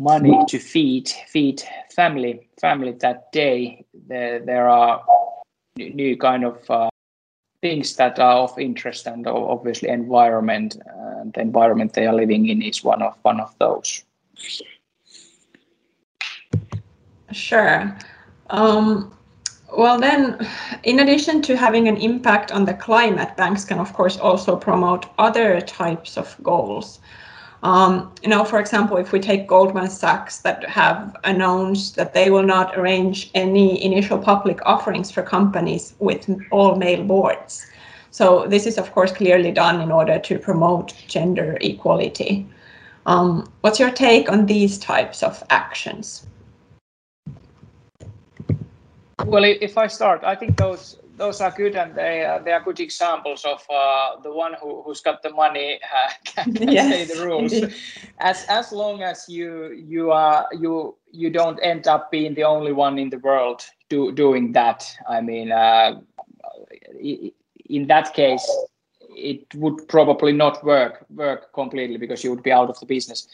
money 0.00 0.44
to 0.48 0.58
feed 0.58 1.08
feed 1.28 1.62
family 1.94 2.48
family 2.58 2.92
that 2.92 3.30
day. 3.32 3.84
There 4.08 4.40
there 4.40 4.68
are 4.68 5.04
new 5.76 6.16
kind 6.16 6.44
of 6.44 6.70
uh, 6.70 6.90
things 7.60 7.96
that 7.96 8.18
are 8.18 8.38
of 8.38 8.58
interest 8.58 9.06
and 9.06 9.26
obviously 9.26 9.90
environment 9.90 10.76
and 11.20 11.32
the 11.34 11.40
environment 11.40 11.92
they 11.92 12.06
are 12.06 12.14
living 12.14 12.48
in 12.48 12.62
is 12.62 12.82
one 12.82 13.02
of 13.02 13.14
one 13.22 13.40
of 13.40 13.54
those. 13.58 14.02
Sure. 17.32 17.96
Um, 18.48 19.14
well 19.76 20.00
then 20.00 20.48
in 20.82 21.00
addition 21.00 21.42
to 21.42 21.56
having 21.56 21.86
an 21.88 21.96
impact 21.98 22.50
on 22.50 22.64
the 22.64 22.74
climate 22.74 23.36
banks 23.36 23.64
can 23.64 23.78
of 23.78 23.92
course 23.92 24.16
also 24.18 24.56
promote 24.56 25.06
other 25.18 25.60
types 25.60 26.16
of 26.16 26.36
goals 26.42 26.98
um, 27.62 28.12
you 28.22 28.28
know, 28.28 28.44
for 28.44 28.58
example, 28.58 28.96
if 28.96 29.12
we 29.12 29.20
take 29.20 29.46
Goldman 29.46 29.90
Sachs 29.90 30.38
that 30.38 30.66
have 30.68 31.14
announced 31.24 31.96
that 31.96 32.14
they 32.14 32.30
will 32.30 32.42
not 32.42 32.76
arrange 32.78 33.30
any 33.34 33.84
initial 33.84 34.18
public 34.18 34.60
offerings 34.64 35.10
for 35.10 35.22
companies 35.22 35.94
with 35.98 36.28
all 36.50 36.76
male 36.76 37.04
boards. 37.04 37.66
So 38.10 38.46
this 38.46 38.66
is 38.66 38.78
of 38.78 38.90
course 38.92 39.12
clearly 39.12 39.52
done 39.52 39.80
in 39.80 39.92
order 39.92 40.18
to 40.18 40.38
promote 40.38 40.94
gender 41.06 41.58
equality. 41.60 42.46
Um, 43.06 43.50
what's 43.60 43.78
your 43.78 43.90
take 43.90 44.30
on 44.30 44.46
these 44.46 44.78
types 44.78 45.22
of 45.22 45.42
actions? 45.50 46.26
Well, 49.26 49.44
if 49.44 49.76
I 49.76 49.86
start, 49.86 50.24
I 50.24 50.34
think 50.34 50.56
those 50.56 50.96
those 51.20 51.42
are 51.42 51.50
good, 51.50 51.76
and 51.76 51.94
they 51.94 52.24
uh, 52.24 52.38
they 52.38 52.50
are 52.50 52.62
good 52.62 52.80
examples 52.80 53.44
of 53.44 53.62
uh, 53.70 54.20
the 54.22 54.32
one 54.32 54.54
who 54.60 54.82
who's 54.82 55.02
got 55.02 55.22
the 55.22 55.30
money 55.30 55.78
uh, 55.84 56.10
can, 56.24 56.54
can 56.56 56.72
yes, 56.72 56.88
say 56.90 57.14
the 57.14 57.26
rules. 57.26 57.52
As 58.18 58.46
as 58.48 58.72
long 58.72 59.02
as 59.02 59.28
you 59.28 59.72
you 59.72 60.10
are 60.10 60.48
you 60.52 60.96
you 61.12 61.30
don't 61.30 61.60
end 61.62 61.86
up 61.86 62.10
being 62.10 62.34
the 62.34 62.44
only 62.44 62.72
one 62.72 62.98
in 62.98 63.10
the 63.10 63.18
world 63.18 63.62
do, 63.90 64.12
doing 64.12 64.52
that. 64.52 64.90
I 65.08 65.20
mean, 65.20 65.52
uh, 65.52 66.00
in 67.68 67.86
that 67.88 68.14
case, 68.14 68.46
it 69.10 69.54
would 69.54 69.86
probably 69.88 70.32
not 70.32 70.64
work 70.64 71.04
work 71.10 71.52
completely 71.52 71.98
because 71.98 72.24
you 72.24 72.30
would 72.30 72.42
be 72.42 72.52
out 72.52 72.70
of 72.70 72.80
the 72.80 72.86
business. 72.86 73.28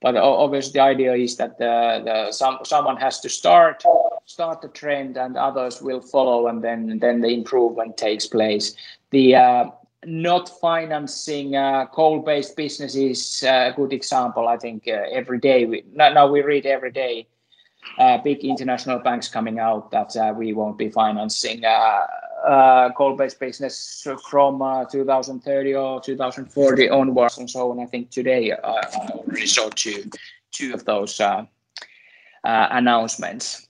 But 0.00 0.16
obviously, 0.16 0.72
the 0.72 0.80
idea 0.80 1.14
is 1.14 1.36
that 1.36 1.58
the, 1.58 2.02
the 2.04 2.32
some 2.32 2.58
someone 2.64 2.96
has 2.96 3.20
to 3.20 3.28
start 3.28 3.84
start 4.26 4.60
the 4.60 4.68
trend, 4.68 5.16
and 5.16 5.36
others 5.36 5.80
will 5.80 6.00
follow, 6.00 6.48
and 6.48 6.62
then 6.62 6.98
then 6.98 7.20
the 7.20 7.28
improvement 7.28 7.96
takes 7.96 8.26
place. 8.26 8.74
The 9.10 9.36
uh, 9.36 9.70
not 10.04 10.48
financing 10.60 11.56
uh, 11.56 11.86
coal-based 11.86 12.56
business 12.56 12.94
is 12.94 13.42
a 13.42 13.72
good 13.74 13.92
example. 13.92 14.46
I 14.46 14.56
think 14.56 14.86
uh, 14.86 15.02
every 15.10 15.38
day 15.38 15.64
we 15.64 15.84
now, 15.94 16.26
we 16.28 16.42
read 16.42 16.66
every 16.66 16.92
day 16.92 17.26
uh, 17.98 18.18
big 18.18 18.44
international 18.44 18.98
banks 18.98 19.28
coming 19.28 19.58
out 19.58 19.90
that 19.90 20.16
uh, 20.16 20.32
we 20.36 20.52
won't 20.52 20.78
be 20.78 20.90
financing 20.90 21.64
uh, 21.64 22.06
uh, 22.46 22.92
coal-based 22.92 23.40
business 23.40 24.06
from 24.28 24.62
uh, 24.62 24.84
2030 24.84 25.74
or 25.74 26.00
2040 26.00 26.90
onwards 26.90 27.38
and 27.38 27.50
so 27.50 27.70
on. 27.70 27.80
I 27.80 27.86
think 27.86 28.10
today 28.10 28.52
uh, 28.52 28.56
I 28.62 29.10
already 29.10 29.46
saw 29.46 29.70
two, 29.70 30.10
two 30.52 30.74
of 30.74 30.84
those 30.84 31.20
announcements. 32.44 33.65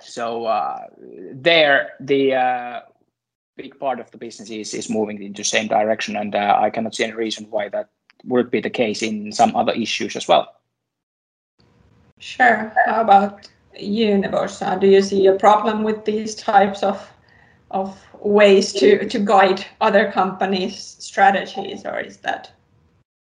So 0.00 0.46
uh, 0.46 0.86
there, 1.32 1.90
the 2.00 2.34
uh, 2.34 2.80
big 3.56 3.78
part 3.78 4.00
of 4.00 4.10
the 4.10 4.18
business 4.18 4.50
is, 4.50 4.74
is 4.74 4.90
moving 4.90 5.22
in 5.22 5.32
the 5.32 5.44
same 5.44 5.68
direction, 5.68 6.16
and 6.16 6.34
uh, 6.34 6.58
I 6.60 6.70
cannot 6.70 6.94
see 6.94 7.04
any 7.04 7.14
reason 7.14 7.46
why 7.50 7.68
that 7.70 7.88
would 8.24 8.50
be 8.50 8.60
the 8.60 8.70
case 8.70 9.02
in 9.02 9.32
some 9.32 9.56
other 9.56 9.72
issues 9.72 10.16
as 10.16 10.28
well. 10.28 10.54
Sure. 12.18 12.72
How 12.86 13.00
about 13.00 13.48
you, 13.78 14.08
Nebojsa? 14.08 14.80
Do 14.80 14.86
you 14.86 15.02
see 15.02 15.26
a 15.26 15.34
problem 15.34 15.82
with 15.82 16.04
these 16.04 16.34
types 16.34 16.82
of 16.82 17.10
of 17.72 18.00
ways 18.20 18.72
to 18.74 19.08
to 19.08 19.18
guide 19.18 19.64
other 19.80 20.10
companies' 20.12 20.96
strategies, 20.98 21.84
or 21.84 22.00
is 22.00 22.18
that 22.18 22.50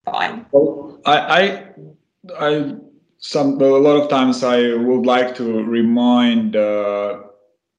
fine? 0.05 0.45
Well, 0.53 1.01
I, 1.07 1.19
I, 1.19 1.67
I 2.39 2.75
some 3.19 3.61
a 3.61 3.67
lot 3.67 3.97
of 3.97 4.09
times 4.09 4.43
I 4.45 4.75
would 4.75 5.07
like 5.07 5.35
to 5.37 5.65
remind 5.65 6.57
uh, 6.57 7.21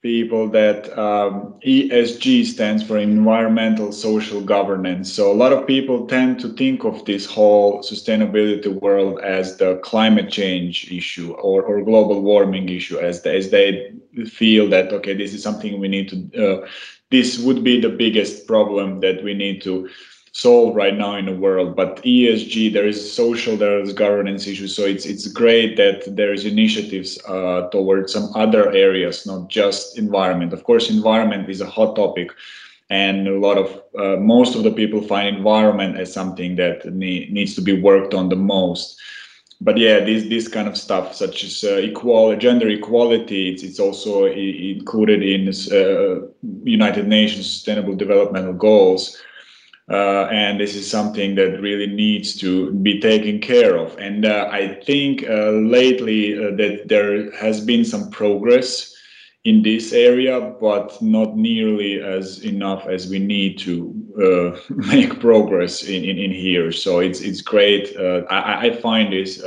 people 0.05 0.47
that 0.47 0.95
um, 0.99 1.55
ESG 1.65 2.45
stands 2.45 2.83
for 2.83 2.95
environmental 2.99 3.91
social 3.91 4.39
governance. 4.39 5.11
So 5.11 5.31
a 5.31 5.33
lot 5.33 5.51
of 5.51 5.65
people 5.65 6.05
tend 6.05 6.39
to 6.41 6.49
think 6.53 6.83
of 6.83 7.03
this 7.05 7.25
whole 7.25 7.81
sustainability 7.81 8.71
world 8.81 9.19
as 9.21 9.57
the 9.57 9.77
climate 9.77 10.29
change 10.29 10.91
issue 10.91 11.31
or, 11.33 11.63
or 11.63 11.83
global 11.83 12.21
warming 12.21 12.69
issue 12.69 12.99
as, 12.99 13.23
the, 13.23 13.33
as 13.33 13.49
they 13.49 13.93
feel 14.27 14.69
that, 14.69 14.93
okay, 14.93 15.15
this 15.15 15.33
is 15.33 15.41
something 15.41 15.79
we 15.79 15.87
need 15.87 16.09
to, 16.09 16.17
uh, 16.63 16.67
this 17.09 17.39
would 17.39 17.63
be 17.63 17.81
the 17.81 17.89
biggest 17.89 18.45
problem 18.45 18.99
that 18.99 19.23
we 19.23 19.33
need 19.33 19.59
to 19.63 19.89
solve 20.35 20.75
right 20.75 20.97
now 20.97 21.15
in 21.15 21.25
the 21.25 21.33
world. 21.33 21.77
But 21.77 22.03
ESG, 22.03 22.73
there 22.73 22.85
is 22.85 22.99
social, 23.13 23.55
there 23.55 23.79
is 23.79 23.93
governance 23.93 24.47
issues. 24.47 24.75
So 24.75 24.83
it's 24.83 25.05
it's 25.05 25.27
great 25.27 25.77
that 25.77 26.03
there 26.13 26.33
is 26.33 26.43
initiatives 26.45 27.17
uh, 27.25 27.69
towards 27.69 28.11
some 28.11 28.29
other 28.35 28.69
areas, 28.73 29.25
not 29.25 29.47
just 29.47 29.97
environment. 29.97 30.51
Of 30.51 30.65
course, 30.65 30.89
environment 30.89 31.49
is 31.49 31.61
a 31.61 31.65
hot 31.77 31.95
topic, 31.95 32.31
and 32.89 33.27
a 33.29 33.39
lot 33.39 33.57
of 33.57 33.67
uh, 33.97 34.19
most 34.19 34.55
of 34.55 34.63
the 34.63 34.71
people 34.71 35.01
find 35.01 35.37
environment 35.37 35.97
as 35.97 36.11
something 36.11 36.57
that 36.57 36.85
ne- 36.93 37.29
needs 37.31 37.55
to 37.55 37.61
be 37.61 37.81
worked 37.81 38.13
on 38.13 38.27
the 38.27 38.35
most. 38.35 38.99
But 39.61 39.77
yeah, 39.77 40.01
this 40.03 40.27
this 40.27 40.49
kind 40.49 40.67
of 40.67 40.75
stuff, 40.75 41.15
such 41.15 41.45
as 41.45 41.63
uh, 41.63 41.77
equal 41.77 42.35
gender 42.35 42.67
equality, 42.67 43.51
it's, 43.51 43.63
it's 43.63 43.79
also 43.79 44.25
I- 44.25 44.73
included 44.77 45.23
in 45.23 45.47
uh, 45.47 46.27
United 46.65 47.07
Nations 47.07 47.49
Sustainable 47.49 47.95
Development 47.95 48.59
Goals 48.59 49.17
uh, 49.89 50.27
and 50.31 50.59
this 50.59 50.75
is 50.75 50.89
something 50.89 51.35
that 51.35 51.61
really 51.61 51.87
needs 51.87 52.35
to 52.35 52.71
be 52.71 52.99
taken 52.99 53.39
care 53.39 53.77
of. 53.77 53.95
And 53.99 54.25
uh, 54.25 54.49
I 54.51 54.79
think 54.83 55.23
uh, 55.23 55.51
lately 55.51 56.37
uh, 56.37 56.55
that 56.55 56.87
there 56.87 57.31
has 57.37 57.61
been 57.61 57.85
some 57.85 58.09
progress 58.09 58.91
in 59.43 59.61
this 59.61 59.93
area, 59.93 60.41
but 60.59 60.99
not 61.03 61.37
nearly 61.37 62.01
as 62.01 62.43
enough 62.43 62.87
as 62.87 63.07
we 63.07 63.19
need 63.19 63.59
to 63.59 63.93
uh, 64.19 64.59
make 64.69 65.19
progress 65.19 65.83
in, 65.83 66.03
in, 66.03 66.17
in, 66.17 66.31
here. 66.31 66.71
So 66.71 66.99
it's 66.99 67.21
it's 67.21 67.41
great. 67.41 67.95
Uh, 67.95 68.23
I, 68.27 68.67
I 68.67 68.75
find 68.77 69.13
this 69.13 69.43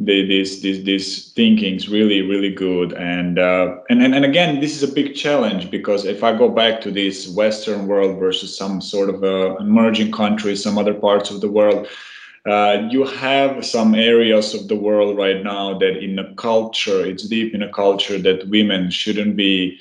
the, 0.00 0.26
this 0.26 0.62
this 0.62 0.82
this 0.84 1.32
thinking 1.32 1.74
is 1.76 1.88
really 1.88 2.22
really 2.22 2.52
good. 2.52 2.92
And, 2.94 3.38
uh, 3.38 3.76
and 3.88 4.02
and 4.02 4.14
and 4.14 4.24
again, 4.24 4.60
this 4.60 4.74
is 4.74 4.82
a 4.82 4.92
big 4.92 5.14
challenge 5.14 5.70
because 5.70 6.04
if 6.04 6.24
I 6.24 6.36
go 6.36 6.48
back 6.48 6.80
to 6.82 6.90
this 6.90 7.28
Western 7.28 7.86
world 7.86 8.18
versus 8.18 8.56
some 8.56 8.80
sort 8.80 9.10
of 9.10 9.22
uh, 9.22 9.56
emerging 9.56 10.12
countries, 10.12 10.62
some 10.62 10.78
other 10.78 10.94
parts 10.94 11.30
of 11.30 11.40
the 11.40 11.50
world 11.50 11.86
uh, 12.46 12.88
you 12.90 13.04
have 13.04 13.64
some 13.64 13.94
areas 13.94 14.54
of 14.54 14.68
the 14.68 14.76
world 14.76 15.16
right 15.16 15.42
now 15.44 15.78
that 15.78 16.02
in 16.02 16.18
a 16.18 16.34
culture, 16.36 17.04
it's 17.04 17.24
deep 17.28 17.54
in 17.54 17.62
a 17.62 17.72
culture 17.72 18.18
that 18.18 18.48
women 18.48 18.90
shouldn't 18.90 19.36
be 19.36 19.78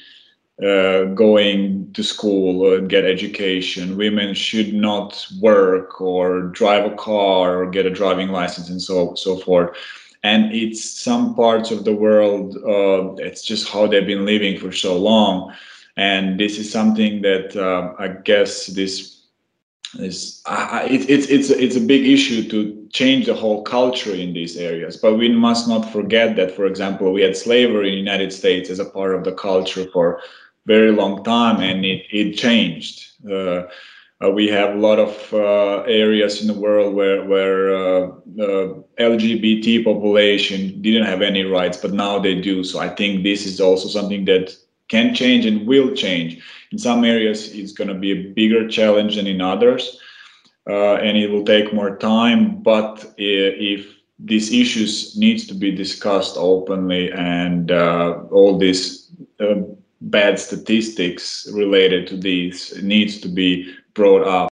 uh, 0.61 1.05
going 1.05 1.91
to 1.93 2.03
school 2.03 2.61
or 2.61 2.81
get 2.81 3.05
education. 3.05 3.95
Women 3.95 4.33
should 4.33 4.73
not 4.73 5.25
work 5.39 6.01
or 6.01 6.41
drive 6.49 6.91
a 6.91 6.95
car 6.95 7.63
or 7.63 7.69
get 7.69 7.85
a 7.85 7.89
driving 7.89 8.29
license 8.29 8.69
and 8.69 8.81
so 8.81 9.15
so 9.15 9.38
forth. 9.38 9.69
And 10.23 10.53
it's 10.53 10.83
some 10.83 11.35
parts 11.35 11.71
of 11.71 11.85
the 11.85 11.93
world. 11.93 12.57
Uh, 12.57 13.15
it's 13.23 13.41
just 13.41 13.69
how 13.69 13.88
they've 13.88 14.05
been 14.05 14.25
living 14.25 14.59
for 14.59 14.71
so 14.71 14.97
long, 14.97 15.53
and 15.95 16.39
this 16.39 16.57
is 16.57 16.71
something 16.71 17.21
that 17.21 17.55
uh, 17.55 17.93
I 17.97 18.09
guess 18.09 18.67
this 18.67 19.19
is 19.97 20.41
uh, 20.45 20.85
it, 20.89 21.09
it's 21.09 21.27
it's 21.27 21.49
it's 21.49 21.75
a 21.75 21.81
big 21.81 22.05
issue 22.05 22.47
to 22.49 22.88
change 22.91 23.25
the 23.25 23.33
whole 23.33 23.63
culture 23.63 24.13
in 24.13 24.33
these 24.33 24.55
areas 24.55 24.97
but 24.97 25.15
we 25.15 25.29
must 25.29 25.67
not 25.67 25.81
forget 25.91 26.35
that 26.35 26.51
for 26.51 26.65
example 26.65 27.11
we 27.11 27.21
had 27.21 27.35
slavery 27.35 27.88
in 27.89 27.93
the 27.93 27.97
united 27.97 28.31
states 28.31 28.69
as 28.69 28.79
a 28.79 28.85
part 28.85 29.15
of 29.15 29.23
the 29.23 29.31
culture 29.31 29.85
for 29.91 30.21
very 30.65 30.91
long 30.91 31.23
time 31.23 31.59
and 31.61 31.85
it, 31.85 32.05
it 32.11 32.33
changed 32.33 33.11
uh, 33.31 33.63
uh, 34.23 34.29
we 34.29 34.47
have 34.47 34.75
a 34.75 34.79
lot 34.79 34.99
of 34.99 35.33
uh, 35.33 35.81
areas 35.83 36.41
in 36.41 36.47
the 36.47 36.53
world 36.53 36.93
where 36.93 37.23
where 37.25 37.75
uh, 37.75 38.07
the 38.35 38.83
lgbt 38.99 39.83
population 39.83 40.81
didn't 40.81 41.05
have 41.05 41.21
any 41.21 41.43
rights 41.43 41.77
but 41.77 41.93
now 41.93 42.19
they 42.19 42.35
do 42.35 42.63
so 42.63 42.79
i 42.79 42.89
think 42.89 43.23
this 43.23 43.45
is 43.45 43.59
also 43.61 43.88
something 43.88 44.25
that 44.25 44.55
can 44.89 45.13
change 45.13 45.45
and 45.45 45.65
will 45.65 45.93
change. 45.93 46.43
In 46.71 46.77
some 46.77 47.05
areas, 47.05 47.53
it's 47.55 47.71
going 47.71 47.88
to 47.88 47.93
be 47.93 48.11
a 48.11 48.33
bigger 48.33 48.67
challenge 48.67 49.15
than 49.15 49.27
in 49.27 49.39
others, 49.39 49.99
uh, 50.67 50.95
and 50.95 51.17
it 51.17 51.31
will 51.31 51.45
take 51.45 51.73
more 51.73 51.95
time. 51.97 52.61
But 52.61 53.13
if 53.17 53.88
these 54.19 54.51
issues 54.51 55.15
needs 55.17 55.47
to 55.47 55.53
be 55.53 55.71
discussed 55.71 56.35
openly, 56.38 57.11
and 57.11 57.71
uh, 57.71 58.23
all 58.31 58.57
these 58.57 59.11
uh, 59.39 59.61
bad 60.01 60.39
statistics 60.39 61.47
related 61.53 62.07
to 62.07 62.17
these 62.17 62.81
needs 62.81 63.19
to 63.21 63.27
be 63.27 63.73
brought 64.00 64.25
up, 64.25 64.50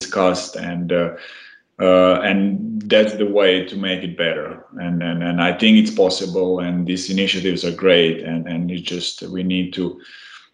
discussed, 0.00 0.56
and 0.56 0.92
uh, 0.92 1.10
uh, 1.80 2.20
and 2.28 2.82
that's 2.90 3.14
the 3.14 3.30
way 3.38 3.64
to 3.64 3.76
make 3.76 4.02
it 4.02 4.18
better. 4.18 4.64
And, 4.84 5.02
and 5.02 5.22
and 5.22 5.40
i 5.40 5.52
think 5.60 5.76
it's 5.78 5.94
possible 6.04 6.60
and 6.60 6.86
these 6.86 7.10
initiatives 7.16 7.64
are 7.64 7.82
great 7.84 8.16
and 8.30 8.46
and 8.52 8.70
it's 8.70 8.88
just 8.94 9.22
we 9.36 9.42
need 9.42 9.72
to 9.74 9.84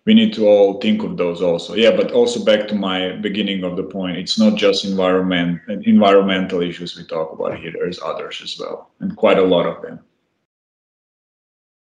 we 0.07 0.13
need 0.13 0.35
to 0.35 0.47
all 0.47 0.81
think 0.81 1.03
of 1.03 1.17
those 1.17 1.41
also. 1.41 1.75
Yeah 1.75 1.97
but 1.97 2.13
also 2.13 2.45
back 2.45 2.69
to 2.69 2.75
my 2.75 2.99
beginning 3.29 3.65
of 3.65 3.77
the 3.77 3.89
point 3.97 4.19
it's 4.23 4.39
not 4.39 4.55
just 4.65 4.85
environment 4.85 5.61
environmental 5.97 6.61
issues 6.61 6.97
we 6.97 7.05
talk 7.05 7.33
about 7.33 7.59
here 7.59 7.73
there's 7.73 8.01
others 8.11 8.41
as 8.45 8.53
well 8.61 8.79
and 9.01 9.17
quite 9.17 9.39
a 9.39 9.49
lot 9.55 9.67
of 9.67 9.83
them. 9.83 9.99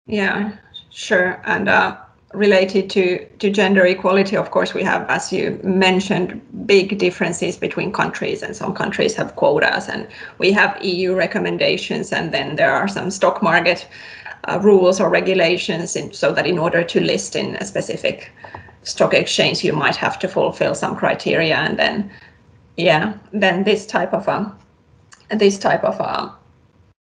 Yeah 0.06 0.56
sure 0.90 1.42
and 1.44 1.68
uh, 1.68 2.03
related 2.34 2.90
to, 2.90 3.24
to 3.38 3.50
gender 3.50 3.84
equality, 3.86 4.36
of 4.36 4.50
course, 4.50 4.74
we 4.74 4.82
have, 4.82 5.08
as 5.08 5.32
you 5.32 5.58
mentioned, 5.62 6.40
big 6.66 6.98
differences 6.98 7.56
between 7.56 7.92
countries, 7.92 8.42
and 8.42 8.56
some 8.56 8.74
countries 8.74 9.14
have 9.14 9.36
quotas, 9.36 9.88
and 9.88 10.06
we 10.38 10.52
have 10.52 10.82
EU 10.84 11.14
recommendations, 11.14 12.12
and 12.12 12.32
then 12.32 12.56
there 12.56 12.72
are 12.72 12.88
some 12.88 13.10
stock 13.10 13.42
market 13.42 13.86
uh, 14.48 14.58
rules 14.60 15.00
or 15.00 15.08
regulations, 15.08 15.96
in, 15.96 16.12
so 16.12 16.32
that 16.32 16.46
in 16.46 16.58
order 16.58 16.82
to 16.82 17.00
list 17.00 17.36
in 17.36 17.56
a 17.56 17.64
specific 17.64 18.32
stock 18.82 19.14
exchange, 19.14 19.64
you 19.64 19.72
might 19.72 19.96
have 19.96 20.18
to 20.18 20.28
fulfill 20.28 20.74
some 20.74 20.96
criteria, 20.96 21.56
and 21.56 21.78
then, 21.78 22.10
yeah, 22.76 23.14
then 23.32 23.64
this 23.64 23.86
type 23.86 24.12
of 24.12 24.28
um, 24.28 24.58
this 25.30 25.58
type 25.58 25.84
of 25.84 26.00
um, 26.00 26.32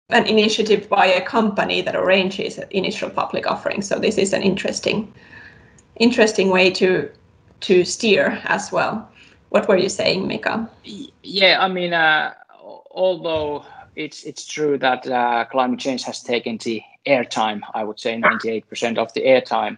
an 0.09 0.25
initiative 0.25 0.89
by 0.89 1.05
a 1.05 1.21
company 1.21 1.81
that 1.81 1.95
arranges 1.95 2.59
initial 2.71 3.09
public 3.09 3.49
offering. 3.49 3.81
So 3.81 3.99
this 3.99 4.17
is 4.17 4.33
an 4.33 4.41
interesting, 4.41 5.13
interesting 5.97 6.49
way 6.49 6.71
to 6.71 7.09
to 7.61 7.83
steer 7.83 8.41
as 8.45 8.71
well. 8.71 9.09
What 9.49 9.67
were 9.67 9.77
you 9.77 9.89
saying, 9.89 10.27
Mika? 10.27 10.69
Yeah, 11.23 11.57
I 11.59 11.67
mean, 11.67 11.93
uh, 11.93 12.33
although 12.91 13.65
it's 13.95 14.23
it's 14.23 14.45
true 14.45 14.77
that 14.77 15.05
uh, 15.07 15.45
climate 15.45 15.79
change 15.79 16.03
has 16.03 16.23
taken 16.23 16.57
the 16.57 16.81
airtime, 17.05 17.61
I 17.73 17.83
would 17.83 17.99
say 17.99 18.15
98% 18.15 18.97
of 18.97 19.13
the 19.13 19.21
airtime. 19.21 19.77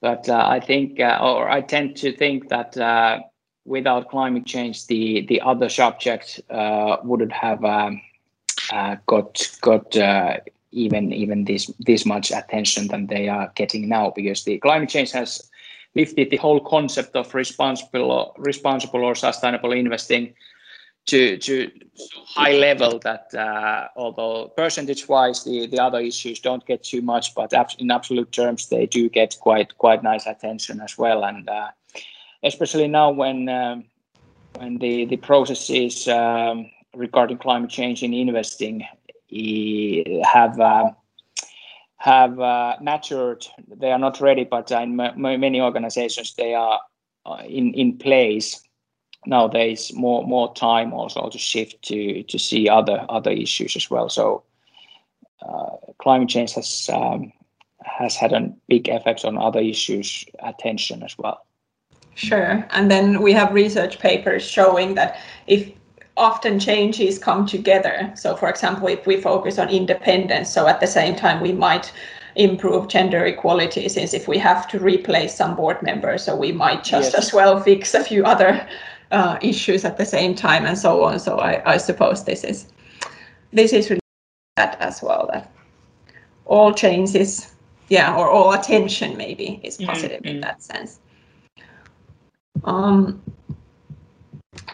But 0.00 0.28
uh, 0.28 0.44
I 0.46 0.60
think, 0.60 1.00
uh, 1.00 1.18
or 1.22 1.48
I 1.48 1.60
tend 1.62 1.96
to 1.98 2.12
think 2.12 2.48
that 2.48 2.76
uh, 2.76 3.20
without 3.64 4.10
climate 4.10 4.44
change, 4.44 4.86
the 4.86 5.24
the 5.26 5.40
other 5.40 5.68
subjects 5.68 6.40
uh, 6.50 6.96
wouldn't 7.02 7.32
have. 7.32 7.64
Um, 7.64 8.02
uh, 8.74 8.96
got 9.06 9.32
got 9.60 9.96
uh, 9.96 10.36
even 10.72 11.12
even 11.12 11.44
this 11.44 11.70
this 11.78 12.04
much 12.04 12.32
attention 12.32 12.88
than 12.88 13.06
they 13.06 13.28
are 13.28 13.52
getting 13.54 13.88
now 13.88 14.10
because 14.10 14.44
the 14.44 14.58
climate 14.58 14.88
change 14.88 15.12
has 15.12 15.50
lifted 15.94 16.30
the 16.30 16.36
whole 16.36 16.60
concept 16.60 17.14
of 17.14 17.34
responsible 17.34 18.34
responsible 18.36 19.04
or 19.04 19.14
sustainable 19.14 19.72
investing 19.72 20.34
to 21.06 21.36
to 21.38 21.70
high 22.34 22.52
level 22.52 22.98
that 22.98 23.32
uh, 23.34 23.86
although 23.96 24.48
percentage 24.56 25.06
wise 25.08 25.44
the, 25.44 25.66
the 25.66 25.80
other 25.80 26.00
issues 26.00 26.40
don't 26.40 26.66
get 26.66 26.82
too 26.82 27.02
much 27.02 27.34
but 27.34 27.52
in 27.78 27.90
absolute 27.90 28.32
terms 28.32 28.68
they 28.68 28.86
do 28.86 29.08
get 29.08 29.36
quite 29.40 29.76
quite 29.78 30.02
nice 30.02 30.26
attention 30.26 30.80
as 30.80 30.98
well. 30.98 31.24
And 31.24 31.48
uh, 31.48 31.68
especially 32.42 32.88
now 32.88 33.10
when 33.10 33.48
um, 33.48 33.84
when 34.56 34.78
the 34.78 35.04
the 35.04 35.16
process 35.16 35.70
is 35.70 36.08
um, 36.08 36.70
regarding 36.96 37.38
climate 37.38 37.70
change 37.70 38.02
in 38.02 38.14
investing 38.14 38.86
have 40.24 40.58
uh, 40.60 40.90
have 41.96 42.38
uh, 42.38 42.76
matured. 42.80 43.46
They 43.68 43.90
are 43.90 43.98
not 43.98 44.20
ready, 44.20 44.44
but 44.44 44.70
in 44.70 44.96
many 44.96 45.60
organizations 45.60 46.34
they 46.34 46.54
are 46.54 46.80
uh, 47.26 47.42
in 47.46 47.74
in 47.74 47.98
place. 47.98 48.60
Now 49.26 49.48
there 49.48 49.68
is 49.68 49.92
more 49.94 50.26
more 50.26 50.54
time 50.54 50.92
also 50.92 51.28
to 51.28 51.38
shift 51.38 51.82
to 51.82 52.22
to 52.24 52.38
see 52.38 52.68
other 52.68 53.06
other 53.08 53.30
issues 53.30 53.76
as 53.76 53.90
well. 53.90 54.08
So 54.08 54.44
uh, 55.42 55.76
climate 55.98 56.28
change 56.28 56.52
has 56.54 56.90
um, 56.92 57.32
has 57.82 58.16
had 58.16 58.32
a 58.32 58.52
big 58.68 58.88
effect 58.88 59.24
on 59.24 59.38
other 59.38 59.60
issues 59.60 60.24
attention 60.42 61.02
as 61.02 61.16
well. 61.18 61.46
Sure, 62.16 62.66
and 62.70 62.90
then 62.90 63.22
we 63.22 63.32
have 63.32 63.52
research 63.52 63.98
papers 63.98 64.44
showing 64.44 64.94
that 64.94 65.18
if 65.46 65.72
often 66.16 66.60
changes 66.60 67.18
come 67.18 67.46
together. 67.46 68.12
So, 68.16 68.36
for 68.36 68.48
example, 68.48 68.88
if 68.88 69.06
we 69.06 69.20
focus 69.20 69.58
on 69.58 69.68
independence, 69.68 70.52
so 70.52 70.66
at 70.66 70.80
the 70.80 70.86
same 70.86 71.16
time 71.16 71.40
we 71.40 71.52
might 71.52 71.92
improve 72.36 72.88
gender 72.88 73.24
equality, 73.26 73.88
since 73.88 74.14
if 74.14 74.28
we 74.28 74.38
have 74.38 74.68
to 74.68 74.78
replace 74.78 75.34
some 75.34 75.54
board 75.56 75.82
members, 75.82 76.24
so 76.24 76.36
we 76.36 76.52
might 76.52 76.84
just 76.84 77.12
yes. 77.12 77.26
as 77.26 77.32
well 77.32 77.60
fix 77.60 77.94
a 77.94 78.04
few 78.04 78.24
other 78.24 78.66
uh, 79.10 79.38
issues 79.42 79.84
at 79.84 79.96
the 79.96 80.06
same 80.06 80.34
time, 80.34 80.66
and 80.66 80.78
so 80.78 81.02
on. 81.04 81.18
So, 81.18 81.38
I, 81.38 81.74
I 81.74 81.76
suppose 81.78 82.24
this 82.24 82.44
is 82.44 82.66
this 83.52 83.72
is 83.72 83.90
really 83.90 84.00
that 84.56 84.80
as 84.80 85.02
well. 85.02 85.28
That 85.32 85.50
all 86.44 86.72
changes, 86.72 87.54
yeah, 87.88 88.14
or 88.16 88.28
all 88.28 88.52
attention 88.52 89.16
maybe 89.16 89.60
is 89.62 89.78
positive 89.78 90.20
mm-hmm. 90.22 90.36
in 90.36 90.40
that 90.40 90.62
sense. 90.62 91.00
Um, 92.62 93.20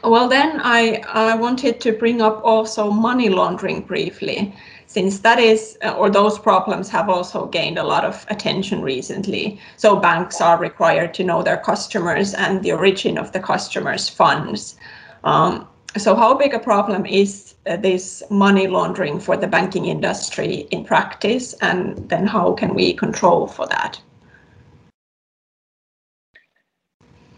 well, 0.02 0.28
then 0.28 0.60
I, 0.62 1.02
I 1.08 1.34
wanted 1.36 1.80
to 1.80 1.92
bring 1.92 2.22
up 2.22 2.40
also 2.44 2.90
money 2.90 3.28
laundering 3.28 3.82
briefly, 3.82 4.54
since 4.86 5.20
that 5.20 5.38
is, 5.38 5.78
uh, 5.84 5.92
or 5.92 6.10
those 6.10 6.38
problems 6.38 6.88
have 6.88 7.08
also 7.08 7.46
gained 7.46 7.78
a 7.78 7.84
lot 7.84 8.04
of 8.04 8.26
attention 8.28 8.82
recently. 8.82 9.60
So 9.76 9.96
banks 9.96 10.40
are 10.40 10.58
required 10.58 11.14
to 11.14 11.24
know 11.24 11.42
their 11.42 11.58
customers 11.58 12.34
and 12.34 12.62
the 12.62 12.72
origin 12.72 13.18
of 13.18 13.32
the 13.32 13.40
customers' 13.40 14.08
funds. 14.08 14.76
Um, 15.22 15.68
so 15.96 16.14
how 16.14 16.34
big 16.34 16.54
a 16.54 16.58
problem 16.58 17.04
is 17.04 17.54
uh, 17.66 17.76
this 17.76 18.22
money 18.30 18.66
laundering 18.68 19.20
for 19.20 19.36
the 19.36 19.46
banking 19.46 19.86
industry 19.86 20.66
in 20.70 20.84
practice, 20.84 21.52
and 21.60 22.08
then 22.08 22.26
how 22.26 22.52
can 22.52 22.74
we 22.74 22.94
control 22.94 23.46
for 23.46 23.66
that? 23.66 24.00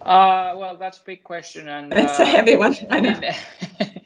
Uh, 0.05 0.55
well, 0.57 0.77
that's 0.77 0.99
a 0.99 1.05
big 1.05 1.23
question, 1.23 1.69
and 1.69 1.93
it's 1.97 2.19
uh, 2.19 2.25
a 2.25 2.27
heavy 2.27 2.57
one. 2.57 2.77
I 2.91 3.01
know. 3.01 3.21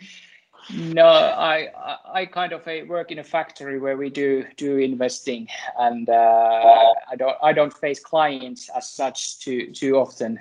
No, 0.74 1.06
I 1.06 1.68
I 2.12 2.26
kind 2.26 2.52
of 2.52 2.66
work 2.88 3.12
in 3.12 3.20
a 3.20 3.24
factory 3.24 3.78
where 3.78 3.96
we 3.96 4.10
do 4.10 4.44
do 4.56 4.78
investing, 4.78 5.46
and 5.78 6.08
uh, 6.08 6.92
I 7.10 7.14
don't 7.16 7.36
I 7.40 7.52
don't 7.52 7.72
face 7.72 8.00
clients 8.00 8.68
as 8.70 8.90
such 8.90 9.38
too 9.38 9.72
too 9.72 9.96
often. 9.96 10.40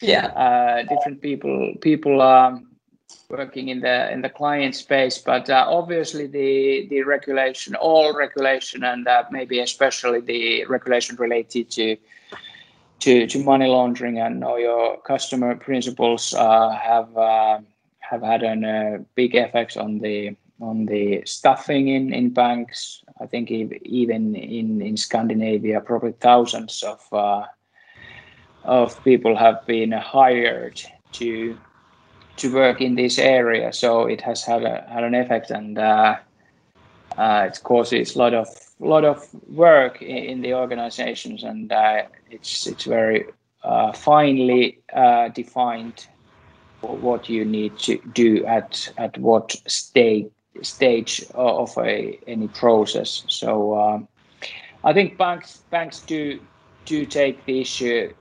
Yeah, 0.00 0.26
uh, 0.26 0.82
different 0.84 1.20
people 1.20 1.74
people 1.80 2.22
um, 2.22 2.68
working 3.28 3.68
in 3.68 3.80
the 3.80 4.12
in 4.12 4.22
the 4.22 4.28
client 4.28 4.76
space, 4.76 5.18
but 5.18 5.50
uh, 5.50 5.66
obviously 5.68 6.28
the 6.28 6.86
the 6.88 7.02
regulation, 7.02 7.74
all 7.74 8.14
regulation, 8.16 8.84
and 8.84 9.08
uh, 9.08 9.24
maybe 9.30 9.58
especially 9.58 10.20
the 10.20 10.64
regulation 10.66 11.16
related 11.16 11.70
to 11.72 11.96
to 13.00 13.26
to 13.26 13.44
money 13.44 13.66
laundering 13.66 14.18
and 14.18 14.40
know 14.40 14.56
your 14.56 14.98
customer 15.02 15.56
principles 15.56 16.34
uh, 16.34 16.70
have 16.70 17.16
uh, 17.16 17.58
have 18.00 18.22
had 18.22 18.42
a 18.42 18.52
uh, 18.52 18.98
big 19.14 19.34
effect 19.34 19.76
on 19.76 19.98
the 19.98 20.36
on 20.60 20.86
the 20.86 21.22
staffing 21.26 21.88
in, 21.88 22.12
in 22.12 22.30
banks. 22.30 23.02
I 23.20 23.26
think 23.26 23.50
even 23.50 24.34
in, 24.34 24.80
in 24.80 24.96
Scandinavia, 24.96 25.80
probably 25.80 26.12
thousands 26.12 26.82
of 26.82 27.00
uh, 27.12 27.44
of 28.64 29.02
people 29.04 29.36
have 29.36 29.66
been 29.66 29.92
hired 29.92 30.80
to 31.12 31.58
to 32.36 32.52
work 32.52 32.80
in 32.80 32.96
this 32.96 33.18
area. 33.18 33.72
So 33.72 34.06
it 34.06 34.20
has 34.22 34.42
had 34.42 34.64
a, 34.64 34.86
had 34.88 35.04
an 35.04 35.14
effect, 35.14 35.50
and 35.50 35.78
uh, 35.78 36.16
uh, 37.16 37.48
it 37.48 37.60
causes 37.62 38.14
a 38.14 38.18
lot 38.18 38.34
of 38.34 38.48
lot 38.80 39.04
of 39.04 39.28
work 39.48 40.02
in, 40.02 40.16
in 40.16 40.42
the 40.42 40.54
organizations, 40.54 41.42
and 41.42 41.72
uh, 41.72 42.02
it's 42.30 42.66
it's 42.66 42.84
very 42.84 43.26
uh, 43.62 43.92
finely 43.92 44.78
uh, 44.94 45.28
defined 45.28 46.06
what 46.80 47.28
you 47.28 47.44
need 47.44 47.78
to 47.78 47.98
do 48.12 48.44
at 48.46 48.92
at 48.98 49.16
what 49.18 49.56
stage 49.66 50.30
stage 50.62 51.24
of 51.34 51.76
a 51.78 52.18
any 52.26 52.48
process. 52.48 53.24
So 53.28 53.78
um, 53.78 54.08
I 54.84 54.92
think 54.92 55.16
banks 55.16 55.62
banks 55.70 56.00
do 56.00 56.40
do 56.84 57.06
take 57.06 57.44
the 57.46 57.60
issue 57.60 58.12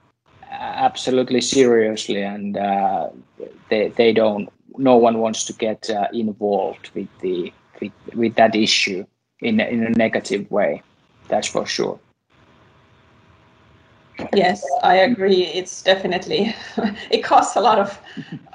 absolutely 0.51 1.41
seriously, 1.41 2.21
and 2.21 2.57
uh, 2.57 3.09
they 3.69 3.89
they 3.89 4.13
don't. 4.13 4.49
No 4.77 4.97
one 4.97 5.19
wants 5.19 5.45
to 5.45 5.53
get 5.53 5.89
uh, 5.89 6.07
involved 6.13 6.89
with 6.95 7.07
the 7.21 7.53
with, 7.83 8.15
with 8.15 8.35
that 8.35 8.55
issue 8.55 9.05
in 9.39 9.59
in 9.59 9.83
a 9.83 9.89
negative 9.91 10.49
way. 10.51 10.81
That's 11.27 11.47
for 11.47 11.65
sure. 11.65 11.99
Yes, 14.33 14.63
I 14.83 14.95
agree. 14.95 15.45
It's 15.45 15.81
definitely 15.81 16.55
it 17.11 17.23
costs 17.23 17.55
a 17.55 17.61
lot 17.61 17.79
of 17.79 17.99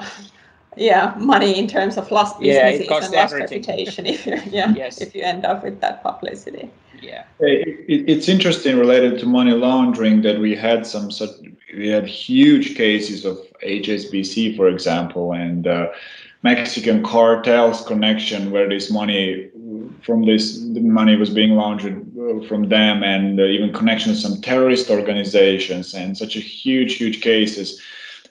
yeah 0.77 1.15
money 1.19 1.59
in 1.59 1.67
terms 1.67 1.97
of 1.97 2.11
lost 2.11 2.39
businesses 2.39 2.87
yeah, 2.87 2.97
and 2.97 3.13
lost 3.13 3.35
reputation 3.35 4.07
if 4.07 4.27
you 4.27 4.37
yeah 4.51 4.73
yes. 4.77 5.01
if 5.01 5.15
you 5.15 5.23
end 5.23 5.45
up 5.45 5.65
with 5.65 5.81
that 5.81 6.03
publicity. 6.03 6.71
Yeah, 7.01 7.25
it, 7.39 8.09
it's 8.09 8.29
interesting 8.29 8.77
related 8.77 9.21
to 9.21 9.27
money 9.27 9.53
laundering 9.53 10.23
that 10.23 10.41
we 10.41 10.57
had 10.57 10.87
some 10.87 11.11
such 11.11 11.31
we 11.77 11.89
had 11.89 12.07
huge 12.07 12.77
cases 12.77 13.25
of 13.25 13.39
HSBC, 13.63 14.57
for 14.57 14.69
example, 14.69 15.33
and 15.33 15.67
uh, 15.67 15.89
Mexican 16.43 17.03
cartels 17.03 17.83
connection 17.87 18.51
where 18.51 18.69
this 18.69 18.91
money 18.91 19.51
from 20.03 20.25
this 20.25 20.61
the 20.73 20.81
money 20.81 21.17
was 21.17 21.31
being 21.31 21.53
laundered 21.53 22.07
uh, 22.19 22.47
from 22.47 22.69
them 22.69 23.03
and 23.03 23.41
uh, 23.41 23.45
even 23.45 23.73
connections 23.73 24.23
to 24.23 24.29
some 24.29 24.41
terrorist 24.41 24.91
organizations 24.91 25.95
and 25.95 26.17
such 26.17 26.37
a 26.37 26.41
huge 26.41 26.95
huge 26.95 27.21
cases. 27.21 27.81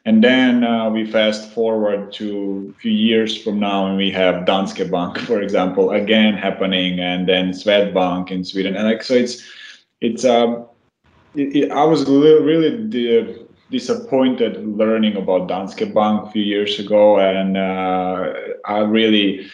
And 0.05 0.23
then 0.23 0.63
uh, 0.63 0.89
we 0.89 1.11
fast 1.11 1.51
forward 1.51 2.13
to 2.13 2.73
a 2.73 2.79
few 2.79 2.91
years 2.91 3.35
from 3.43 3.59
now 3.59 3.87
and 3.87 3.97
we 3.97 4.09
have 4.11 4.45
Danske 4.45 4.89
Bank 4.89 5.17
for 5.29 5.41
example 5.41 5.91
again 5.91 6.33
happening 6.33 6.99
and 6.99 7.27
then 7.27 7.51
Swedbank 7.51 8.31
in 8.31 8.45
Sweden. 8.45 8.75
And 8.77 8.87
like 8.87 9.03
so 9.03 9.15
it's 9.15 9.43
it's 9.99 10.23
uh, 10.23 10.63
it, 11.35 11.55
it, 11.55 11.71
I 11.71 11.83
was 11.83 12.07
really 12.07 12.87
the 12.87 13.46
disappointed 13.69 14.65
learning 14.65 15.17
about 15.17 15.47
Danske 15.47 15.93
Bank 15.93 16.27
a 16.27 16.31
few 16.31 16.43
years 16.43 16.79
ago, 16.79 17.19
and 17.19 17.57
uh, 17.57 18.33
I 18.65 18.79
really 18.79 19.49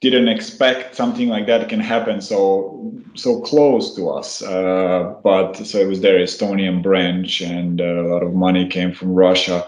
didn't 0.00 0.28
expect 0.28 0.94
something 0.94 1.28
like 1.28 1.46
that 1.46 1.68
can 1.68 1.80
happen 1.80 2.20
so 2.20 2.92
so 3.14 3.40
close 3.40 3.94
to 3.96 4.10
us. 4.10 4.42
Uh, 4.42 5.14
but 5.22 5.54
so 5.54 5.78
it 5.78 5.88
was 5.88 6.00
their 6.00 6.18
Estonian 6.18 6.82
branch, 6.82 7.40
and 7.40 7.80
a 7.80 8.02
lot 8.02 8.22
of 8.22 8.34
money 8.34 8.68
came 8.68 8.92
from 8.92 9.14
Russia. 9.14 9.66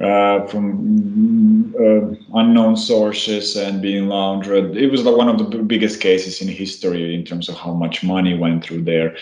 Uh, 0.00 0.44
from 0.48 1.72
uh, 1.78 2.40
unknown 2.40 2.76
sources 2.76 3.54
and 3.56 3.80
being 3.80 4.08
laundered. 4.08 4.76
It 4.76 4.90
was 4.90 5.04
like 5.04 5.16
one 5.16 5.28
of 5.28 5.38
the 5.38 5.58
biggest 5.58 6.00
cases 6.00 6.42
in 6.42 6.48
history 6.48 7.14
in 7.14 7.24
terms 7.24 7.48
of 7.48 7.54
how 7.54 7.72
much 7.74 8.02
money 8.02 8.34
went 8.36 8.64
through 8.64 8.82
there. 8.82 9.16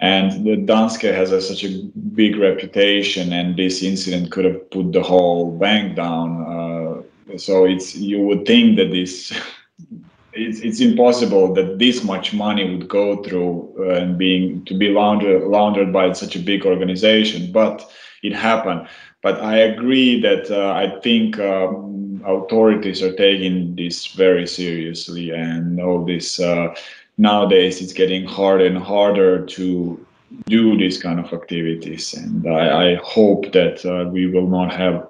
And 0.00 0.44
the 0.44 0.56
Danske 0.56 1.12
has 1.14 1.32
a, 1.32 1.40
such 1.40 1.64
a 1.64 1.82
big 2.14 2.36
reputation, 2.36 3.32
and 3.32 3.56
this 3.56 3.82
incident 3.82 4.30
could 4.30 4.44
have 4.44 4.70
put 4.70 4.92
the 4.92 5.02
whole 5.02 5.56
bank 5.58 5.96
down. 5.96 6.42
Uh, 6.42 7.38
so 7.38 7.64
it's 7.64 7.96
you 7.96 8.20
would 8.20 8.46
think 8.46 8.76
that 8.76 8.90
this 8.90 9.32
it's, 10.32 10.60
it's 10.60 10.80
impossible 10.80 11.54
that 11.54 11.78
this 11.78 12.04
much 12.04 12.34
money 12.34 12.70
would 12.70 12.88
go 12.88 13.22
through 13.22 13.74
uh, 13.78 13.94
and 13.94 14.18
being 14.18 14.64
to 14.66 14.76
be 14.76 14.90
laundered 14.90 15.44
laundered 15.44 15.92
by 15.92 16.12
such 16.12 16.36
a 16.36 16.40
big 16.40 16.66
organization, 16.66 17.50
but 17.50 17.90
it 18.22 18.34
happened. 18.34 18.86
But 19.22 19.40
I 19.40 19.56
agree 19.58 20.20
that 20.20 20.50
uh, 20.50 20.72
I 20.72 21.00
think 21.00 21.38
um, 21.38 22.22
authorities 22.26 23.02
are 23.02 23.14
taking 23.14 23.74
this 23.76 24.06
very 24.08 24.46
seriously, 24.46 25.30
and 25.30 25.80
all 25.80 26.04
this 26.04 26.38
uh, 26.38 26.74
nowadays 27.18 27.80
it's 27.80 27.92
getting 27.92 28.24
harder 28.24 28.66
and 28.66 28.78
harder 28.78 29.44
to 29.46 30.06
do 30.46 30.76
these 30.76 31.00
kind 31.00 31.20
of 31.20 31.32
activities. 31.32 32.14
And 32.14 32.46
i, 32.46 32.92
I 32.92 32.94
hope 32.96 33.52
that 33.52 33.84
uh, 33.86 34.08
we 34.10 34.26
will 34.26 34.48
not 34.48 34.72
have 34.72 35.08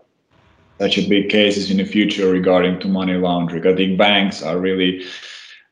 such 0.79 0.99
a 0.99 1.09
big 1.09 1.31
cases 1.31 1.71
in 1.71 1.79
the 1.79 1.85
future 1.85 2.31
regarding 2.31 2.79
to 2.81 2.89
money 2.89 3.15
laundering. 3.15 3.67
I 3.67 3.75
think 3.75 3.99
banks 3.99 4.43
are 4.43 4.59
really 4.59 5.05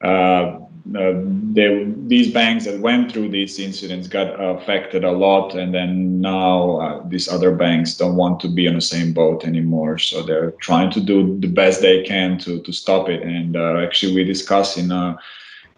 uh, 0.03 0.59
uh, 0.99 1.15
they, 1.53 1.91
these 2.07 2.31
banks 2.31 2.67
that 2.67 2.79
went 2.81 3.11
through 3.11 3.31
these 3.31 3.59
incidents 3.59 4.07
got 4.07 4.39
affected 4.39 5.03
a 5.03 5.11
lot 5.11 5.55
and 5.55 5.73
then 5.73 6.21
now 6.21 6.77
uh, 6.77 7.03
these 7.09 7.27
other 7.27 7.55
banks 7.55 7.97
don't 7.97 8.17
want 8.17 8.39
to 8.39 8.49
be 8.49 8.69
on 8.69 8.75
the 8.75 8.83
same 8.83 9.15
boat 9.15 9.47
anymore. 9.47 9.97
So 9.97 10.23
they're 10.23 10.51
trying 10.61 10.91
to 10.91 11.01
do 11.01 11.39
the 11.41 11.49
best 11.49 11.81
they 11.81 12.03
can 12.03 12.39
to 12.41 12.61
to 12.61 12.73
stop 12.73 13.09
it. 13.09 13.23
And 13.23 13.57
uh, 13.57 13.79
actually 13.79 14.15
we 14.15 14.25
discuss 14.25 14.77
in 14.77 14.93
a 14.93 15.19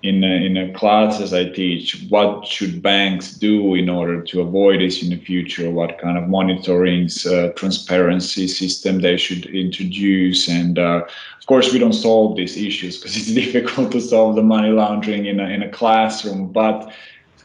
in 0.02 0.22
a, 0.22 0.26
in 0.26 0.56
a 0.56 0.72
classes 0.74 1.32
I 1.32 1.48
teach, 1.48 2.06
what 2.11 2.46
should 2.46 2.82
banks 2.82 3.32
do 3.32 3.74
in 3.74 3.88
order 3.88 4.22
to 4.22 4.40
avoid 4.42 4.80
this 4.80 5.02
in 5.02 5.11
the 5.11 5.16
future? 5.16 5.70
What 5.70 5.98
kind 5.98 6.18
of 6.18 6.28
monitoring, 6.28 7.09
uh, 7.26 7.48
transparency 7.52 8.46
system 8.46 9.00
they 9.00 9.16
should 9.16 9.46
introduce? 9.46 10.48
And 10.48 10.78
uh, 10.78 11.02
of 11.38 11.46
course, 11.46 11.72
we 11.72 11.78
don't 11.78 11.94
solve 11.94 12.37
these 12.37 12.56
issues 12.56 12.98
because 12.98 13.16
it's 13.16 13.32
difficult 13.32 13.90
to 13.92 14.00
solve 14.00 14.37
the 14.37 14.42
money 14.42 14.68
laundering 14.68 15.26
in 15.26 15.40
a, 15.40 15.44
in 15.44 15.62
a 15.62 15.70
classroom, 15.70 16.52
but 16.52 16.92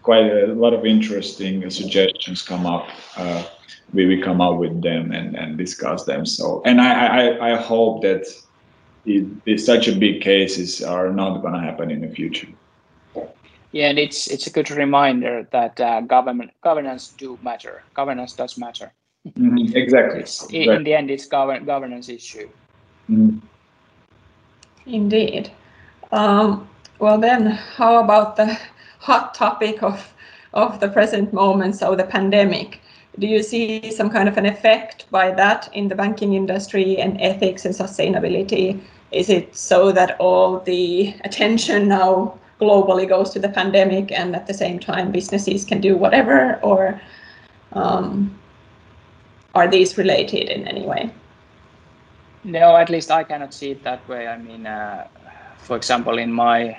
quite 0.02 0.26
a 0.26 0.48
lot 0.48 0.74
of 0.74 0.86
interesting 0.86 1.70
suggestions 1.70 2.42
come 2.42 2.66
up. 2.66 2.90
Uh, 3.16 3.44
we, 3.94 4.06
we 4.06 4.22
come 4.22 4.42
up 4.42 4.58
with 4.58 4.82
them 4.82 5.12
and, 5.12 5.36
and 5.36 5.58
discuss 5.58 6.06
them. 6.06 6.26
So, 6.26 6.62
and 6.66 6.82
I, 6.82 7.38
I, 7.38 7.54
I 7.54 7.62
hope 7.62 8.02
that 8.04 8.26
it, 9.06 9.28
it's 9.46 9.66
such 9.66 9.88
a 9.88 9.96
big 9.96 10.22
cases 10.22 10.82
are 10.82 11.10
not 11.10 11.42
going 11.42 11.54
to 11.54 11.60
happen 11.60 11.92
in 11.92 12.02
the 12.02 12.10
future. 12.10 12.48
Yeah, 13.72 13.90
and 13.90 13.98
it's 13.98 14.28
it's 14.28 14.48
a 14.48 14.50
good 14.50 14.70
reminder 14.70 15.48
that 15.52 15.80
uh, 15.80 16.02
government 16.02 16.52
governance 16.62 17.08
do 17.18 17.40
matter. 17.42 17.84
Governance 17.94 18.34
does 18.34 18.58
matter. 18.58 18.92
Mm-hmm. 19.28 19.78
Exactly. 19.78 20.20
exactly. 20.22 20.68
In 20.68 20.84
the 20.84 20.94
end, 20.94 21.10
it's 21.10 21.26
govern 21.26 21.64
governance 21.64 22.10
issue. 22.10 22.50
Mm-hmm. 23.10 23.40
Indeed. 24.86 25.52
Um, 26.12 26.68
well, 27.00 27.18
then, 27.18 27.52
how 27.52 28.04
about 28.04 28.36
the 28.36 28.58
hot 29.00 29.34
topic 29.34 29.82
of 29.82 30.14
of 30.54 30.82
the 30.82 30.90
present 30.90 31.32
moment, 31.32 31.78
so 31.78 31.96
the 31.96 32.04
pandemic? 32.04 32.81
Do 33.20 33.28
you 33.28 33.44
see 33.44 33.92
some 33.92 34.10
kind 34.10 34.30
of 34.30 34.38
an 34.38 34.46
effect 34.46 35.06
by 35.12 35.32
that 35.32 35.70
in 35.74 35.90
the 35.90 35.96
banking 35.96 36.34
industry 36.34 36.98
and 36.98 37.20
ethics 37.22 37.66
and 37.66 37.76
sustainability? 37.76 38.80
Is 39.12 39.30
it 39.30 39.56
so 39.56 39.92
that 39.92 40.20
all 40.20 40.60
the 40.60 41.14
attention 41.26 41.90
now 41.90 42.40
globally 42.60 43.08
goes 43.08 43.32
to 43.32 43.40
the 43.40 43.50
pandemic 43.50 44.12
and 44.12 44.36
at 44.36 44.48
the 44.48 44.54
same 44.54 44.80
time 44.80 45.12
businesses 45.12 45.66
can 45.66 45.82
do 45.82 45.98
whatever 45.98 46.60
or 46.62 47.02
um, 47.74 48.38
are 49.56 49.68
these 49.68 49.98
related 49.98 50.50
in 50.50 50.68
any 50.68 50.86
way? 50.86 51.12
No, 52.44 52.78
at 52.78 52.90
least 52.90 53.12
I 53.12 53.24
cannot 53.24 53.54
see 53.54 53.72
it 53.72 53.84
that 53.84 54.08
way. 54.08 54.28
I 54.28 54.38
mean, 54.38 54.66
uh, 54.66 55.08
for 55.58 55.76
example, 55.76 56.18
in 56.18 56.32
my 56.32 56.78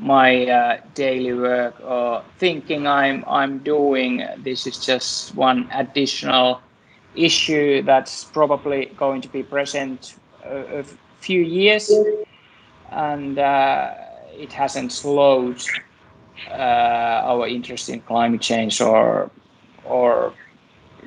my 0.00 0.46
uh, 0.46 0.80
daily 0.94 1.34
work 1.34 1.80
or 1.80 2.22
thinking 2.38 2.86
I'm 2.86 3.24
I'm 3.26 3.58
doing. 3.58 4.24
This 4.38 4.66
is 4.66 4.78
just 4.78 5.34
one 5.34 5.68
additional 5.72 6.60
issue 7.14 7.82
that's 7.82 8.24
probably 8.24 8.86
going 8.96 9.20
to 9.22 9.28
be 9.28 9.42
present 9.42 10.14
a, 10.44 10.80
a 10.80 10.84
few 11.20 11.42
years, 11.42 11.90
and 12.90 13.38
uh, 13.38 13.94
it 14.36 14.52
hasn't 14.52 14.92
slowed 14.92 15.60
uh, 16.50 17.22
our 17.24 17.48
interest 17.48 17.88
in 17.88 18.00
climate 18.02 18.40
change 18.40 18.80
or 18.80 19.30
or 19.84 20.32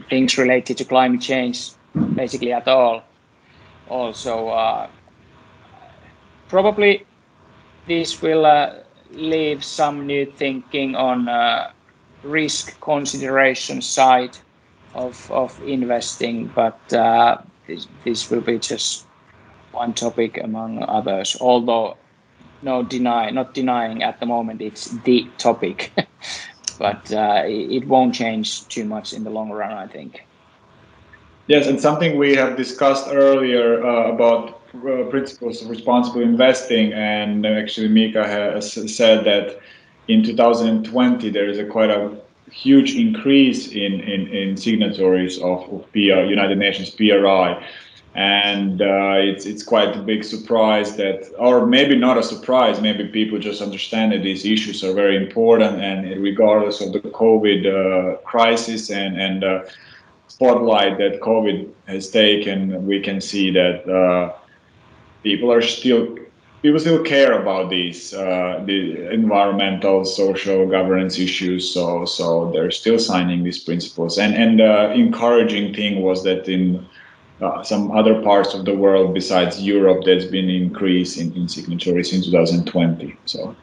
things 0.09 0.37
related 0.37 0.77
to 0.77 0.85
climate 0.85 1.21
change 1.21 1.71
basically 2.15 2.51
at 2.51 2.67
all. 2.67 3.03
Also, 3.89 4.47
uh, 4.49 4.87
probably 6.47 7.05
this 7.87 8.21
will 8.21 8.45
uh, 8.45 8.73
leave 9.11 9.63
some 9.63 10.05
new 10.05 10.25
thinking 10.25 10.95
on 10.95 11.27
uh, 11.27 11.71
risk 12.23 12.79
consideration 12.81 13.81
side 13.81 14.37
of 14.93 15.29
of 15.31 15.59
investing, 15.63 16.47
but 16.47 16.79
uh, 16.93 17.37
this, 17.67 17.87
this 18.03 18.29
will 18.29 18.41
be 18.41 18.59
just 18.59 19.07
one 19.71 19.93
topic 19.93 20.37
among 20.43 20.83
others. 20.83 21.37
Although 21.39 21.97
no 22.61 22.83
deny, 22.83 23.29
not 23.31 23.53
denying 23.53 24.03
at 24.03 24.19
the 24.19 24.25
moment 24.25 24.61
it's 24.61 24.85
the 25.03 25.29
topic, 25.37 25.93
but 26.79 27.11
uh, 27.13 27.43
it 27.45 27.87
won't 27.87 28.13
change 28.15 28.67
too 28.67 28.85
much 28.85 29.13
in 29.13 29.23
the 29.23 29.29
long 29.29 29.49
run, 29.51 29.71
I 29.73 29.87
think. 29.87 30.21
Yes, 31.47 31.67
and 31.67 31.79
something 31.79 32.17
we 32.17 32.35
have 32.35 32.55
discussed 32.55 33.07
earlier 33.11 33.85
uh, 33.85 34.11
about 34.11 34.60
uh, 34.73 35.03
principles 35.09 35.61
of 35.61 35.69
responsible 35.69 36.21
investing, 36.21 36.93
and 36.93 37.45
actually 37.45 37.87
Mika 37.87 38.27
has 38.27 38.73
said 38.95 39.25
that 39.25 39.59
in 40.07 40.23
2020 40.23 41.29
there 41.29 41.49
is 41.49 41.59
a 41.59 41.65
quite 41.65 41.89
a 41.89 42.17
huge 42.51 42.95
increase 42.95 43.67
in, 43.67 44.01
in, 44.01 44.27
in 44.27 44.57
signatories 44.57 45.37
of, 45.37 45.61
of 45.73 45.91
PR, 45.93 46.23
United 46.27 46.57
Nations 46.57 46.89
PRI 46.89 47.65
and 48.13 48.81
uh, 48.81 49.15
it's 49.17 49.45
it's 49.45 49.63
quite 49.63 49.95
a 49.95 50.01
big 50.01 50.23
surprise 50.23 50.97
that, 50.97 51.31
or 51.39 51.65
maybe 51.65 51.95
not 51.95 52.17
a 52.17 52.23
surprise. 52.23 52.81
Maybe 52.81 53.07
people 53.07 53.39
just 53.39 53.61
understand 53.61 54.11
that 54.11 54.21
these 54.21 54.45
issues 54.45 54.83
are 54.83 54.93
very 54.93 55.15
important, 55.15 55.81
and 55.81 56.21
regardless 56.21 56.81
of 56.81 56.91
the 56.91 56.99
COVID 56.99 57.61
uh, 57.65 58.17
crisis 58.23 58.89
and 58.91 59.19
and 59.19 59.43
uh, 59.45 59.63
spotlight 60.27 60.97
that 60.97 61.21
COVID 61.21 61.69
has 61.87 62.09
taken, 62.09 62.85
we 62.85 62.99
can 62.99 63.21
see 63.21 63.49
that 63.51 63.87
uh, 63.87 64.33
people 65.23 65.51
are 65.51 65.61
still 65.61 66.17
people 66.61 66.79
still 66.79 67.03
care 67.03 67.41
about 67.41 67.69
these 67.69 68.13
uh, 68.13 68.61
the 68.65 69.11
environmental, 69.11 70.05
social 70.05 70.67
governance 70.67 71.17
issues. 71.19 71.73
So 71.73 72.05
so 72.05 72.51
they're 72.51 72.71
still 72.71 72.99
signing 72.99 73.43
these 73.43 73.59
principles, 73.59 74.17
and 74.17 74.35
and 74.35 74.59
the 74.59 74.93
encouraging 74.93 75.73
thing 75.73 76.01
was 76.01 76.23
that 76.23 76.47
in 76.47 76.85
uh, 77.41 77.63
some 77.63 77.91
other 77.91 78.21
parts 78.21 78.53
of 78.53 78.65
the 78.65 78.75
world 78.75 79.13
besides 79.13 79.61
Europe, 79.61 80.03
there's 80.05 80.25
been 80.25 80.45
an 80.45 80.55
increase 80.55 81.17
in, 81.17 81.33
in 81.33 81.47
signatories 81.47 82.13
in 82.13 82.21
2020. 82.21 83.17
So. 83.25 83.55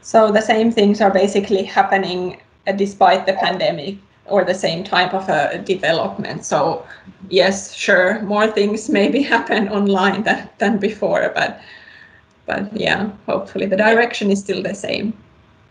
So 0.00 0.30
the 0.30 0.40
same 0.40 0.70
things 0.70 1.00
are 1.00 1.10
basically 1.10 1.64
happening 1.64 2.40
uh, 2.68 2.72
despite 2.72 3.26
the 3.26 3.32
pandemic 3.32 3.98
or 4.28 4.44
the 4.44 4.54
same 4.54 4.84
type 4.84 5.14
of 5.14 5.28
a 5.28 5.58
development. 5.58 6.44
So 6.44 6.86
yes, 7.30 7.74
sure, 7.74 8.22
more 8.22 8.46
things 8.46 8.88
maybe 8.88 9.22
happen 9.34 9.68
online 9.68 10.22
than, 10.22 10.48
than 10.58 10.78
before, 10.78 11.32
but 11.34 11.60
but 12.46 12.72
yeah, 12.78 13.10
hopefully 13.26 13.66
the 13.66 13.76
direction 13.76 14.30
is 14.30 14.38
still 14.40 14.62
the 14.62 14.74
same. 14.74 15.12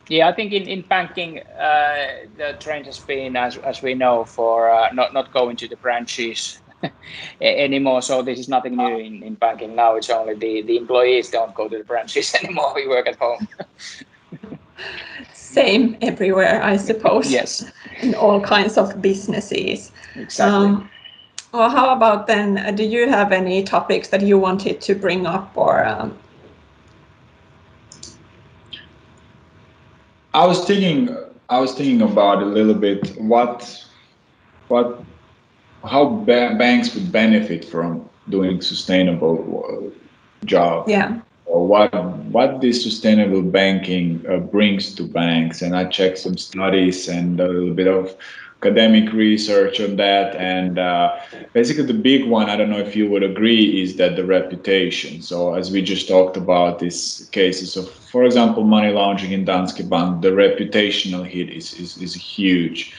Yeah, 0.07 0.27
I 0.27 0.33
think 0.33 0.53
in, 0.53 0.63
in 0.63 0.81
banking, 0.81 1.39
uh, 1.39 2.27
the 2.37 2.55
trend 2.59 2.85
has 2.85 2.99
been, 2.99 3.35
as, 3.35 3.57
as 3.57 3.81
we 3.81 3.95
know, 3.95 4.23
for 4.23 4.69
uh, 4.69 4.91
not, 4.91 5.13
not 5.13 5.33
going 5.33 5.55
to 5.57 5.67
the 5.67 5.77
branches 5.77 6.59
anymore. 7.41 8.01
So 8.03 8.21
this 8.21 8.37
is 8.37 8.47
nothing 8.47 8.75
new 8.75 8.97
in, 8.97 9.23
in 9.23 9.33
banking 9.35 9.75
now. 9.75 9.95
It's 9.95 10.09
only 10.11 10.35
the, 10.35 10.61
the 10.61 10.77
employees 10.77 11.31
don't 11.31 11.55
go 11.55 11.67
to 11.67 11.77
the 11.79 11.83
branches 11.83 12.35
anymore. 12.43 12.73
We 12.75 12.87
work 12.87 13.07
at 13.07 13.15
home. 13.15 13.47
Same 15.55 15.95
everywhere, 16.01 16.61
I 16.61 16.75
suppose. 16.75 17.31
Yes. 17.31 17.71
In 18.01 18.13
all 18.13 18.41
kinds 18.41 18.77
of 18.77 19.01
businesses. 19.01 19.89
Exactly. 20.15 20.67
Um, 20.67 20.89
well, 21.53 21.69
how 21.69 21.95
about 21.95 22.27
then? 22.27 22.57
Uh, 22.57 22.71
do 22.71 22.83
you 22.83 23.07
have 23.07 23.31
any 23.31 23.63
topics 23.63 24.09
that 24.09 24.21
you 24.21 24.37
wanted 24.37 24.81
to 24.81 24.95
bring 24.95 25.25
up 25.25 25.49
or 25.55 25.85
um, 25.85 26.17
I 30.33 30.45
was 30.45 30.65
thinking, 30.65 31.15
I 31.47 31.59
was 31.59 31.71
thinking 31.71 32.01
about 32.01 32.43
a 32.43 32.45
little 32.45 32.73
bit 32.73 33.15
what, 33.17 33.87
what, 34.67 35.01
how 35.85 36.03
ba- 36.27 36.55
banks 36.59 36.93
would 36.95 37.13
benefit 37.13 37.63
from 37.63 38.09
doing 38.27 38.61
sustainable 38.61 39.63
uh, 39.63 40.45
job. 40.45 40.89
Yeah. 40.89 41.21
What 41.65 41.93
what 42.35 42.61
this 42.61 42.83
sustainable 42.83 43.41
banking 43.41 44.23
uh, 44.29 44.37
brings 44.37 44.93
to 44.95 45.03
banks, 45.03 45.61
and 45.61 45.75
I 45.75 45.85
checked 45.85 46.19
some 46.19 46.37
studies 46.37 47.07
and 47.07 47.39
a 47.39 47.47
little 47.47 47.73
bit 47.73 47.87
of 47.87 48.15
academic 48.65 49.13
research 49.13 49.79
on 49.79 49.95
that. 49.97 50.35
And 50.35 50.79
uh, 50.79 51.17
basically, 51.53 51.83
the 51.83 51.93
big 51.93 52.27
one, 52.27 52.49
I 52.49 52.55
don't 52.55 52.69
know 52.69 52.79
if 52.79 52.95
you 52.95 53.09
would 53.09 53.23
agree, 53.23 53.81
is 53.81 53.95
that 53.97 54.15
the 54.15 54.25
reputation. 54.25 55.21
So, 55.21 55.53
as 55.53 55.71
we 55.71 55.81
just 55.81 56.07
talked 56.07 56.37
about, 56.37 56.79
these 56.79 57.29
cases 57.31 57.77
of, 57.77 57.89
for 57.89 58.23
example, 58.25 58.63
money 58.63 58.91
laundering 58.91 59.31
in 59.31 59.45
Danske 59.45 59.87
Bank, 59.87 60.21
the 60.21 60.29
reputational 60.29 61.25
hit 61.25 61.49
is, 61.49 61.73
is, 61.79 61.97
is 61.97 62.13
huge. 62.13 62.93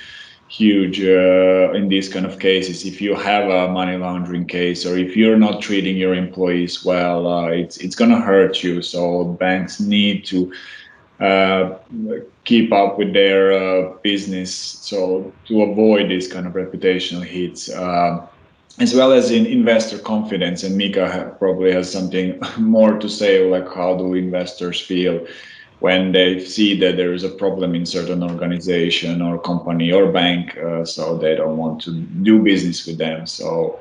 Huge 0.49 1.01
uh, 1.01 1.73
in 1.73 1.89
these 1.89 2.09
kind 2.09 2.25
of 2.25 2.39
cases. 2.39 2.85
If 2.85 3.01
you 3.01 3.17
have 3.17 3.49
a 3.49 3.69
money 3.73 3.97
laundering 3.97 4.47
case, 4.47 4.87
or 4.87 4.97
if 4.97 5.17
you're 5.17 5.37
not 5.37 5.61
treating 5.61 5.97
your 5.97 6.15
employees 6.15 6.85
well, 6.85 7.27
uh, 7.27 7.49
it's 7.49 7.79
it's 7.79 7.97
gonna 7.97 8.21
hurt 8.21 8.63
you. 8.63 8.81
So 8.81 9.25
banks 9.25 9.81
need 9.81 10.25
to 10.27 10.53
uh, 11.19 11.79
keep 12.45 12.73
up 12.73 12.97
with 12.97 13.13
their 13.13 13.53
uh, 13.53 13.95
business. 14.03 14.55
So 14.55 15.33
to 15.47 15.63
avoid 15.63 16.09
these 16.11 16.31
kind 16.33 16.47
of 16.47 16.53
reputational 16.53 17.25
hits, 17.25 17.69
uh, 17.69 18.25
as 18.79 18.95
well 18.95 19.13
as 19.13 19.31
in 19.31 19.47
investor 19.47 19.99
confidence. 19.99 20.63
And 20.63 20.77
Mika 20.77 21.35
probably 21.39 21.73
has 21.73 21.91
something 21.91 22.41
more 22.59 22.99
to 22.99 23.09
say, 23.09 23.49
like 23.51 23.69
how 23.73 23.97
do 23.97 24.15
investors 24.15 24.81
feel 24.81 25.27
when 25.81 26.13
they 26.13 26.41
see 26.41 26.79
that 26.81 26.97
there 26.97 27.13
is 27.13 27.23
a 27.23 27.29
problem 27.29 27.75
in 27.75 27.85
certain 27.85 28.23
organization 28.23 29.21
or 29.21 29.39
company 29.39 29.93
or 29.93 30.11
bank, 30.11 30.57
uh, 30.57 30.85
so 30.85 31.19
they 31.19 31.35
don't 31.35 31.59
want 31.59 31.83
to 31.83 31.93
do 32.23 32.39
business 32.43 32.87
with 32.87 32.99
them. 32.99 33.27
So 33.27 33.79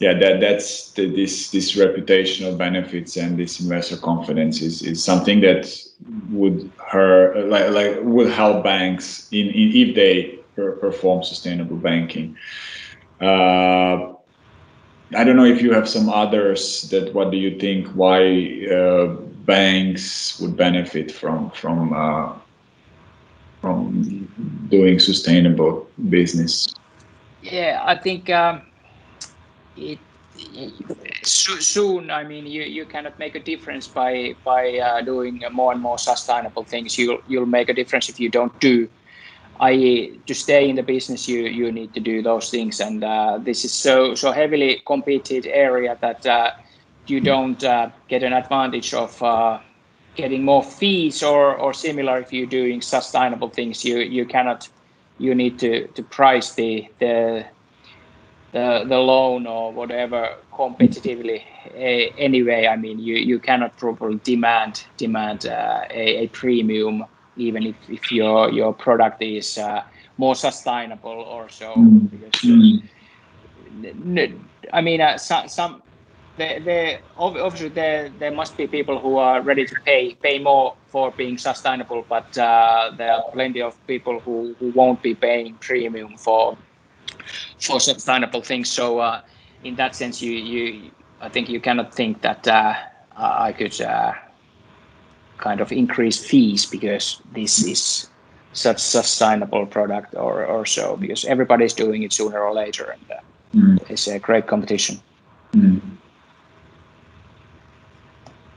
yeah, 0.00 0.14
that 0.14 0.40
that's 0.40 0.92
the, 0.92 1.06
this 1.06 1.50
this 1.50 1.76
reputational 1.76 2.56
benefits 2.56 3.16
and 3.16 3.36
this 3.36 3.60
investor 3.60 3.96
confidence 3.96 4.62
is, 4.62 4.82
is 4.82 5.02
something 5.02 5.40
that 5.40 5.72
would 6.30 6.70
her 6.86 7.44
like, 7.46 7.70
like 7.70 7.98
would 8.02 8.30
help 8.30 8.62
banks 8.62 9.28
in, 9.32 9.48
in 9.48 9.72
if 9.74 9.94
they 9.94 10.38
per, 10.54 10.72
perform 10.72 11.22
sustainable 11.22 11.76
banking. 11.76 12.36
Uh, 13.20 14.14
I 15.14 15.24
don't 15.24 15.36
know 15.36 15.44
if 15.44 15.62
you 15.62 15.72
have 15.72 15.88
some 15.88 16.08
others 16.08 16.82
that 16.90 17.14
what 17.14 17.30
do 17.30 17.36
you 17.36 17.58
think 17.58 17.86
why 17.88 18.66
uh, 18.70 19.06
banks 19.46 20.38
would 20.40 20.56
benefit 20.56 21.10
from 21.10 21.50
from 21.52 21.92
uh, 21.94 22.32
from 23.60 24.28
doing 24.68 24.98
sustainable 24.98 25.88
business? 26.10 26.68
Yeah, 27.42 27.82
I 27.84 27.96
think 27.96 28.28
um, 28.28 28.62
it 29.76 29.98
soon 31.22 32.10
i 32.10 32.22
mean 32.22 32.46
you, 32.46 32.62
you 32.62 32.84
cannot 32.84 33.18
make 33.18 33.34
a 33.34 33.40
difference 33.40 33.88
by 33.88 34.34
by 34.44 34.78
uh, 34.78 35.00
doing 35.00 35.42
more 35.50 35.72
and 35.72 35.80
more 35.80 35.98
sustainable 35.98 36.64
things 36.64 36.96
you'll 36.96 37.18
you'll 37.26 37.46
make 37.46 37.68
a 37.68 37.74
difference 37.74 38.08
if 38.08 38.20
you 38.20 38.28
don't 38.28 38.58
do 38.60 38.88
i.e. 39.60 40.18
to 40.26 40.34
stay 40.34 40.68
in 40.68 40.76
the 40.76 40.82
business 40.82 41.28
you 41.28 41.42
you 41.42 41.72
need 41.72 41.92
to 41.94 42.00
do 42.00 42.22
those 42.22 42.50
things 42.50 42.80
and 42.80 43.04
uh, 43.04 43.38
this 43.38 43.64
is 43.64 43.72
so 43.72 44.14
so 44.14 44.32
heavily 44.32 44.82
competed 44.86 45.46
area 45.46 45.96
that 46.00 46.24
uh, 46.26 46.50
you 47.06 47.20
don't 47.20 47.64
uh, 47.64 47.90
get 48.08 48.22
an 48.22 48.32
advantage 48.32 48.94
of 48.94 49.22
uh, 49.22 49.58
getting 50.14 50.44
more 50.44 50.62
fees 50.62 51.22
or 51.22 51.56
or 51.56 51.72
similar 51.72 52.18
if 52.18 52.32
you're 52.32 52.46
doing 52.46 52.80
sustainable 52.80 53.48
things 53.48 53.84
you 53.84 53.98
you 53.98 54.24
cannot 54.24 54.68
you 55.18 55.34
need 55.34 55.58
to 55.58 55.86
to 55.88 56.02
price 56.02 56.52
the 56.54 56.88
the 56.98 57.44
the 58.52 58.84
the 58.88 58.98
loan 58.98 59.46
or 59.46 59.72
whatever 59.72 60.36
competitively 60.52 61.42
anyway. 61.74 62.66
I 62.66 62.76
mean, 62.76 62.98
you, 62.98 63.16
you 63.16 63.38
cannot 63.38 63.76
properly 63.76 64.20
demand 64.24 64.84
demand 64.96 65.46
uh, 65.46 65.82
a, 65.90 66.24
a, 66.24 66.26
premium 66.28 67.04
even 67.38 67.66
if, 67.66 67.76
if 67.88 68.12
your 68.12 68.50
your 68.50 68.74
product 68.74 69.22
is 69.22 69.58
uh, 69.58 69.82
more 70.18 70.34
sustainable 70.34 71.10
or 71.10 71.48
so. 71.48 71.74
Mm. 71.76 72.10
Because, 72.10 72.82
I 74.72 74.80
mean, 74.80 75.00
uh, 75.00 75.16
some, 75.18 75.48
some 75.48 75.82
obviously 77.16 77.68
there 77.68 78.10
there 78.18 78.30
must 78.30 78.56
be 78.56 78.66
people 78.66 78.98
who 78.98 79.16
are 79.16 79.40
ready 79.42 79.64
to 79.66 79.74
pay 79.84 80.14
pay 80.14 80.38
more 80.38 80.74
for 80.88 81.10
being 81.12 81.38
sustainable, 81.38 82.04
but 82.08 82.36
uh, 82.38 82.92
there 82.96 83.12
are 83.12 83.24
plenty 83.32 83.62
of 83.62 83.74
people 83.86 84.20
who, 84.20 84.54
who 84.58 84.70
won't 84.70 85.02
be 85.02 85.14
paying 85.14 85.54
premium 85.54 86.16
for 86.16 86.56
for 87.60 87.80
sustainable 87.80 88.42
things. 88.42 88.70
So 88.70 88.98
uh, 88.98 89.20
in 89.64 89.76
that 89.76 89.94
sense, 89.94 90.22
you 90.22 90.32
you 90.32 90.90
I 91.20 91.28
think 91.28 91.48
you 91.48 91.60
cannot 91.60 91.94
think 91.94 92.22
that 92.22 92.46
uh, 92.46 92.74
I 93.16 93.52
could 93.52 93.80
uh, 93.80 94.12
kind 95.38 95.60
of 95.60 95.72
increase 95.72 96.24
fees 96.24 96.66
because 96.66 97.20
this 97.32 97.64
is 97.64 98.08
such 98.52 98.78
sustainable 98.78 99.66
product 99.66 100.14
or 100.14 100.44
or 100.44 100.66
so 100.66 100.96
because 100.96 101.24
everybody's 101.24 101.74
doing 101.74 102.02
it 102.02 102.12
sooner 102.12 102.40
or 102.40 102.52
later 102.52 102.90
and 102.90 103.10
uh, 103.10 103.20
mm. 103.54 103.90
it's 103.90 104.08
a 104.08 104.18
great 104.18 104.46
competition. 104.46 105.00
Mm. 105.52 105.80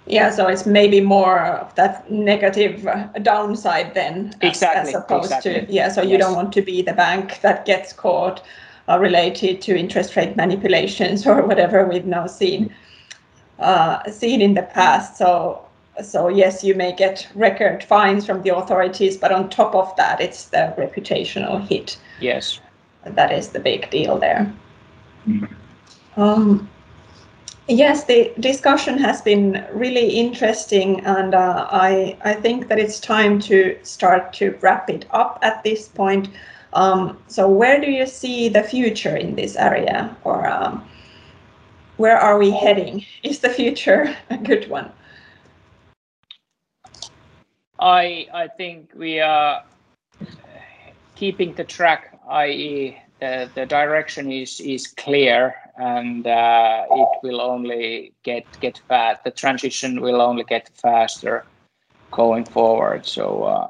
Yeah, 0.07 0.29
so 0.31 0.47
it's 0.47 0.65
maybe 0.65 0.99
more 0.99 1.39
of 1.39 1.73
that 1.75 2.11
negative 2.11 2.85
uh, 2.85 3.07
downside 3.21 3.93
then, 3.93 4.33
exactly, 4.41 4.93
as, 4.93 4.95
opposed 4.95 5.25
exactly. 5.25 5.65
to 5.67 5.71
yeah. 5.71 5.89
So 5.89 6.01
you 6.01 6.11
yes. 6.11 6.19
don't 6.19 6.35
want 6.35 6.51
to 6.53 6.61
be 6.61 6.81
the 6.81 6.93
bank 6.93 7.39
that 7.41 7.65
gets 7.65 7.93
caught 7.93 8.43
uh, 8.89 8.99
related 8.99 9.61
to 9.61 9.77
interest 9.77 10.15
rate 10.15 10.35
manipulations 10.35 11.25
or 11.31 11.45
whatever 11.45 11.85
we've 11.85 12.05
now 12.05 12.27
seen 12.27 12.73
uh, 13.59 14.03
seen 14.11 14.41
in 14.41 14.55
the 14.55 14.63
past. 14.63 15.17
So 15.17 15.63
so 16.03 16.27
yes, 16.27 16.63
you 16.63 16.75
may 16.75 16.95
get 16.95 17.27
record 17.35 17.83
fines 17.83 18.25
from 18.25 18.41
the 18.41 18.55
authorities, 18.55 19.17
but 19.17 19.31
on 19.31 19.49
top 19.49 19.75
of 19.75 19.95
that, 19.97 20.21
it's 20.21 20.45
the 20.45 20.73
reputational 20.77 21.67
hit. 21.67 21.97
Yes, 22.19 22.59
that 23.05 23.31
is 23.31 23.49
the 23.49 23.59
big 23.59 23.89
deal 23.89 24.17
there. 24.17 24.51
Mm-hmm. 25.27 26.21
Um, 26.21 26.69
Yes, 27.67 28.03
the 28.03 28.33
discussion 28.39 28.97
has 28.97 29.21
been 29.21 29.65
really 29.71 30.09
interesting, 30.09 30.99
and 31.05 31.33
uh, 31.33 31.67
I 31.71 32.17
I 32.25 32.33
think 32.33 32.67
that 32.67 32.79
it's 32.79 32.99
time 32.99 33.39
to 33.41 33.77
start 33.83 34.33
to 34.33 34.57
wrap 34.61 34.89
it 34.89 35.05
up 35.11 35.39
at 35.41 35.63
this 35.63 35.87
point. 35.87 36.27
Um, 36.73 37.17
so, 37.27 37.47
where 37.47 37.79
do 37.79 37.89
you 37.89 38.07
see 38.07 38.49
the 38.49 38.63
future 38.63 39.15
in 39.15 39.35
this 39.35 39.55
area, 39.55 40.13
or 40.23 40.47
um, 40.47 40.83
where 41.97 42.17
are 42.17 42.37
we 42.37 42.51
heading? 42.51 43.05
Is 43.23 43.39
the 43.39 43.49
future 43.49 44.13
a 44.29 44.37
good 44.37 44.69
one? 44.69 44.91
I 47.81 48.27
I 48.33 48.47
think 48.47 48.91
we 48.95 49.19
are 49.19 49.63
keeping 51.15 51.53
the 51.55 51.63
track, 51.63 52.19
i.e., 52.29 52.97
the, 53.19 53.49
the 53.55 53.65
direction 53.65 54.31
is 54.31 54.59
is 54.59 54.87
clear 54.87 55.55
and 55.77 56.25
uh, 56.25 56.85
it 56.89 57.09
will 57.23 57.41
only 57.41 58.13
get 58.23 58.45
get 58.59 58.81
fast. 58.87 59.23
The 59.23 59.31
transition 59.31 60.01
will 60.01 60.21
only 60.21 60.43
get 60.43 60.69
faster 60.75 61.45
going 62.11 62.45
forward. 62.45 63.05
So 63.05 63.43
uh, 63.43 63.67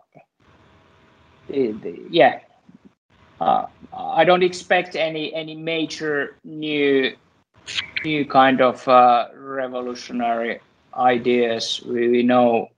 yeah, 1.50 2.40
uh, 3.40 3.66
I 3.94 4.24
don't 4.24 4.44
expect 4.44 4.96
any 4.96 5.34
any 5.34 5.56
major 5.56 6.38
new 6.44 7.16
new 8.06 8.26
kind 8.26 8.62
of 8.62 8.88
uh, 8.88 9.28
revolutionary 9.36 10.60
ideas. 10.96 11.82
We, 11.86 12.08
we 12.08 12.24
know 12.24 12.70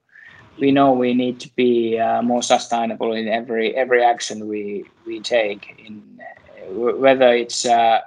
we 0.59 0.71
know 0.71 0.91
we 0.91 1.13
need 1.13 1.39
to 1.39 1.49
be 1.55 1.99
uh, 1.99 2.21
more 2.21 2.43
sustainable 2.43 3.13
in 3.13 3.27
every 3.27 3.75
every 3.75 4.03
action 4.03 4.47
we 4.47 4.85
we 5.05 5.19
take 5.19 5.75
in 5.77 6.19
whether 6.69 7.33
it's 7.33 7.65
uh, 7.65 7.99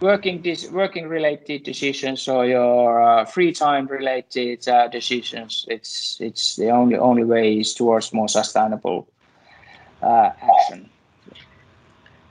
working 0.00 0.40
dis- 0.42 0.70
working 0.70 1.08
related 1.08 1.62
decisions 1.62 2.28
or 2.28 2.46
your 2.46 3.02
uh, 3.02 3.24
free 3.24 3.52
time 3.52 3.86
related 3.86 4.66
uh, 4.68 4.88
decisions 4.88 5.66
it's 5.68 6.18
it's 6.20 6.56
the 6.56 6.70
only 6.70 6.96
only 6.96 7.24
way 7.24 7.58
is 7.58 7.74
towards 7.74 8.12
more 8.12 8.28
sustainable 8.28 9.08
uh, 10.02 10.30
action. 10.42 10.88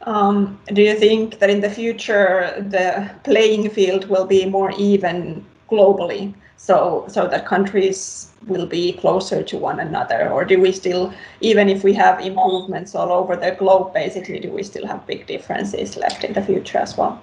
Um, 0.03 0.59
do 0.73 0.81
you 0.81 0.95
think 0.95 1.39
that 1.39 1.49
in 1.49 1.61
the 1.61 1.69
future 1.69 2.53
the 2.57 3.09
playing 3.23 3.69
field 3.69 4.09
will 4.09 4.25
be 4.25 4.45
more 4.45 4.71
even 4.77 5.45
globally 5.69 6.33
so 6.59 7.05
so 7.07 7.25
that 7.25 7.45
countries 7.45 8.29
will 8.47 8.65
be 8.65 8.91
closer 8.93 9.41
to 9.41 9.57
one 9.57 9.79
another 9.79 10.29
or 10.29 10.43
do 10.43 10.59
we 10.59 10.73
still 10.73 11.13
even 11.39 11.69
if 11.69 11.85
we 11.85 11.93
have 11.93 12.19
improvements 12.19 12.93
all 12.93 13.11
over 13.13 13.37
the 13.37 13.51
globe 13.51 13.93
basically 13.93 14.39
do 14.39 14.51
we 14.51 14.61
still 14.61 14.85
have 14.85 15.05
big 15.07 15.25
differences 15.25 15.95
left 15.95 16.23
in 16.25 16.33
the 16.33 16.41
future 16.41 16.77
as 16.77 16.97
well? 16.97 17.19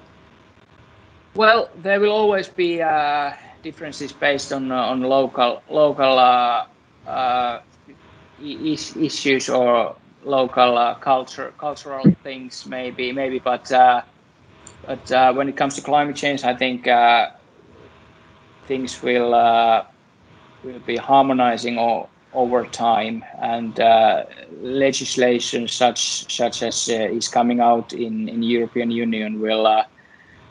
Well, 1.35 1.69
there 1.83 2.01
will 2.01 2.13
always 2.13 2.49
be 2.49 2.81
uh, 2.81 3.33
differences 3.63 4.11
based 4.11 4.55
on 4.55 4.73
uh, 4.73 4.93
on 4.93 5.03
local 5.03 5.63
local 5.69 6.19
uh, 6.19 6.65
uh 7.07 7.61
is, 8.43 8.97
issues 8.97 9.51
or 9.51 9.97
local 10.25 10.79
uh, 10.79 10.95
culture 10.95 11.53
cultural 11.59 12.05
things 12.23 12.65
maybe 12.65 13.13
maybe 13.13 13.39
but 13.39 13.71
uh, 13.71 14.01
but 14.87 15.37
when 15.37 15.49
it 15.49 15.57
comes 15.57 15.75
to 15.75 15.83
climate 15.83 16.17
change, 16.17 16.45
I 16.45 16.55
think 16.55 16.87
things 18.67 19.03
will 19.03 19.31
will 20.63 20.81
be 20.87 20.97
harmonizing 20.97 21.79
all, 21.79 22.09
over 22.33 22.67
time 22.67 23.25
and 23.41 23.79
legislation 24.61 25.69
such 25.69 26.31
such 26.33 26.63
as 26.63 26.89
is 26.89 27.29
coming 27.29 27.61
out 27.61 27.93
in 27.93 28.29
in 28.29 28.43
European 28.43 28.91
Union 28.91 29.41
will 29.41 29.67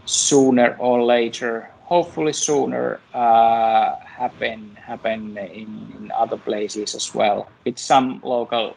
sooner 0.06 0.76
or 0.80 1.04
later, 1.04 1.70
hopefully 1.84 2.34
sooner, 2.34 3.02
uh, 3.14 3.96
happen 4.06 4.76
happen 4.76 5.38
in, 5.38 5.94
in 5.98 6.12
other 6.16 6.38
places 6.38 6.96
as 6.96 7.14
well, 7.14 7.50
with 7.66 7.78
some 7.78 8.22
local 8.24 8.76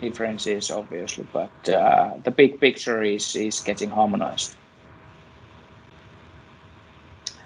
differences, 0.00 0.70
obviously. 0.70 1.26
But 1.32 1.68
uh, 1.68 2.14
the 2.24 2.30
big 2.30 2.60
picture 2.60 3.02
is 3.02 3.34
is 3.36 3.60
getting 3.60 3.90
harmonized. 3.90 4.57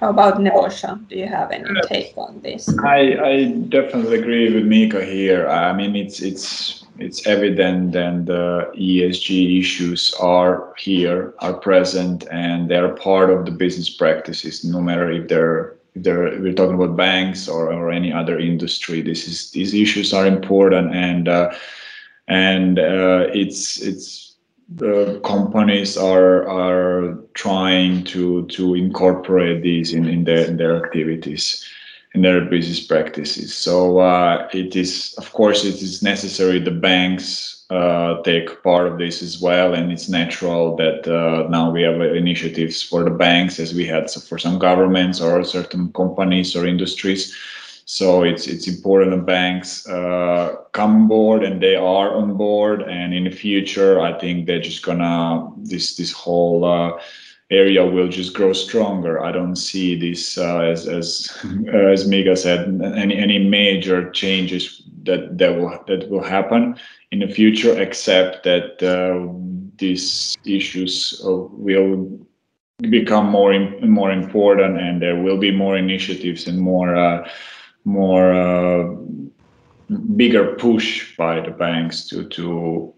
How 0.02 0.10
about 0.10 0.38
Nebojsa? 0.38 1.08
Do 1.08 1.16
you 1.16 1.28
have 1.28 1.52
any 1.52 1.80
take 1.82 2.12
on 2.16 2.40
this? 2.42 2.68
I, 2.80 3.16
I 3.22 3.44
definitely 3.68 4.18
agree 4.18 4.52
with 4.52 4.64
Mika 4.64 5.04
here. 5.04 5.46
I 5.46 5.72
mean, 5.72 5.94
it's 5.94 6.20
it's 6.20 6.84
it's 6.98 7.24
evident 7.24 7.94
and 7.94 8.26
the 8.26 8.72
ESG 8.76 9.60
issues 9.60 10.12
are 10.14 10.74
here, 10.76 11.34
are 11.38 11.54
present, 11.54 12.26
and 12.32 12.68
they're 12.68 12.96
part 12.96 13.30
of 13.30 13.44
the 13.44 13.52
business 13.52 13.90
practices, 13.90 14.64
no 14.64 14.80
matter 14.80 15.08
if 15.08 15.28
they're 15.28 15.76
if 15.94 16.02
they're 16.02 16.36
we're 16.40 16.52
talking 16.52 16.74
about 16.74 16.96
banks 16.96 17.46
or, 17.46 17.72
or 17.72 17.92
any 17.92 18.12
other 18.12 18.40
industry. 18.40 19.02
This 19.02 19.28
is 19.28 19.52
these 19.52 19.72
issues 19.72 20.12
are 20.12 20.26
important 20.26 20.96
and 20.96 21.28
uh, 21.28 21.54
and 22.26 22.80
uh, 22.80 23.26
it's 23.32 23.80
it's 23.80 24.21
the 24.76 25.20
companies 25.24 25.96
are 25.96 26.48
are 26.48 27.18
trying 27.34 28.04
to 28.04 28.46
to 28.46 28.74
incorporate 28.74 29.62
these 29.62 29.92
in, 29.92 30.06
in 30.06 30.24
their 30.24 30.44
in 30.46 30.56
their 30.56 30.76
activities 30.84 31.64
in 32.14 32.22
their 32.22 32.42
business 32.42 32.80
practices. 32.80 33.54
So 33.54 33.98
uh, 33.98 34.48
it 34.52 34.76
is, 34.76 35.14
of 35.16 35.32
course, 35.32 35.64
it 35.64 35.80
is 35.80 36.02
necessary 36.02 36.58
the 36.58 36.70
banks 36.70 37.64
uh, 37.70 38.20
take 38.22 38.62
part 38.62 38.86
of 38.86 38.98
this 38.98 39.22
as 39.22 39.40
well, 39.40 39.72
and 39.72 39.90
it's 39.90 40.08
natural 40.08 40.76
that 40.76 41.08
uh, 41.08 41.48
now 41.48 41.70
we 41.70 41.82
have 41.82 42.00
initiatives 42.00 42.82
for 42.82 43.02
the 43.02 43.10
banks 43.10 43.58
as 43.58 43.72
we 43.72 43.86
had 43.86 44.10
for 44.10 44.38
some 44.38 44.58
governments 44.58 45.22
or 45.22 45.42
certain 45.42 45.90
companies 45.92 46.54
or 46.54 46.66
industries. 46.66 47.34
So 47.84 48.22
it's 48.22 48.46
it's 48.46 48.68
important 48.68 49.10
that 49.10 49.26
banks 49.26 49.86
uh, 49.88 50.56
come 50.72 51.08
board, 51.08 51.42
and 51.42 51.60
they 51.60 51.76
are 51.76 52.14
on 52.14 52.36
board. 52.36 52.82
And 52.82 53.12
in 53.12 53.24
the 53.24 53.30
future, 53.30 54.00
I 54.00 54.18
think 54.18 54.46
they're 54.46 54.60
just 54.60 54.84
gonna 54.84 55.50
this 55.56 55.96
this 55.96 56.12
whole 56.12 56.64
uh, 56.64 57.00
area 57.50 57.84
will 57.84 58.08
just 58.08 58.34
grow 58.34 58.52
stronger. 58.52 59.22
I 59.22 59.30
don't 59.30 59.56
see 59.56 59.98
this 59.98 60.38
uh, 60.38 60.60
as 60.60 60.88
as 60.88 61.28
as 61.72 62.08
Mika 62.08 62.36
said 62.36 62.80
any 62.96 63.16
any 63.16 63.38
major 63.38 64.10
changes 64.10 64.82
that 65.02 65.38
that 65.38 65.56
will 65.56 65.78
that 65.86 66.08
will 66.08 66.22
happen 66.22 66.76
in 67.10 67.18
the 67.18 67.28
future, 67.28 67.78
except 67.80 68.44
that 68.44 68.82
uh, 68.82 69.28
these 69.76 70.36
issues 70.44 71.20
uh, 71.24 71.32
will 71.32 72.08
become 72.90 73.26
more 73.26 73.52
more 73.80 74.10
important, 74.10 74.80
and 74.80 75.02
there 75.02 75.20
will 75.22 75.38
be 75.38 75.50
more 75.50 75.76
initiatives 75.76 76.46
and 76.46 76.58
more 76.58 76.96
uh, 76.96 77.28
more 77.84 78.32
uh, 78.32 78.94
bigger 80.16 80.54
push 80.56 81.16
by 81.16 81.40
the 81.40 81.50
banks 81.50 82.06
to 82.08 82.28
to 82.28 82.94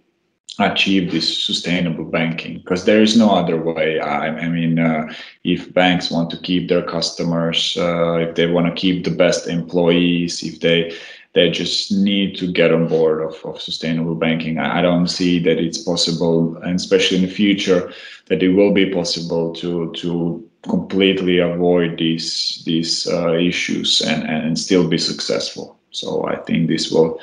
achieve 0.61 1.11
this 1.11 1.45
sustainable 1.45 2.05
banking. 2.05 2.59
Because 2.59 2.85
there 2.85 3.03
is 3.03 3.17
no 3.17 3.31
other 3.35 3.61
way. 3.61 3.99
I, 3.99 4.29
I 4.29 4.49
mean 4.49 4.79
uh, 4.79 5.13
if 5.43 5.73
banks 5.75 6.11
want 6.11 6.31
to 6.31 6.39
keep 6.39 6.69
their 6.69 6.83
customers 6.83 7.77
uh, 7.79 8.19
if 8.19 8.35
they 8.35 8.47
want 8.47 8.67
to 8.67 8.81
keep 8.81 9.05
the 9.05 9.11
best 9.11 9.49
employees 9.49 10.43
if 10.43 10.61
they 10.61 10.95
they 11.33 11.51
just 11.51 11.91
need 11.91 12.37
to 12.37 12.47
get 12.53 12.73
on 12.73 12.87
board 12.87 13.21
of, 13.21 13.35
of 13.45 13.61
sustainable 13.61 14.15
banking 14.15 14.59
I, 14.59 14.79
I 14.79 14.83
don't 14.83 15.09
see 15.09 15.41
that 15.41 15.59
it's 15.59 15.79
possible 15.79 16.57
and 16.59 16.77
especially 16.77 17.17
in 17.19 17.25
the 17.25 17.35
future 17.35 17.93
that 18.27 18.43
it 18.43 18.51
will 18.51 18.73
be 18.73 18.93
possible 18.93 19.53
to 19.55 19.93
to 19.95 20.49
completely 20.69 21.39
avoid 21.39 21.99
these 21.99 22.63
these 22.65 23.07
uh, 23.09 23.35
issues 23.35 24.01
and 24.03 24.23
and 24.25 24.59
still 24.59 24.89
be 24.89 24.99
successful 24.99 25.79
so 25.91 26.27
i 26.27 26.37
think 26.37 26.69
this 26.69 26.91
will 26.91 27.21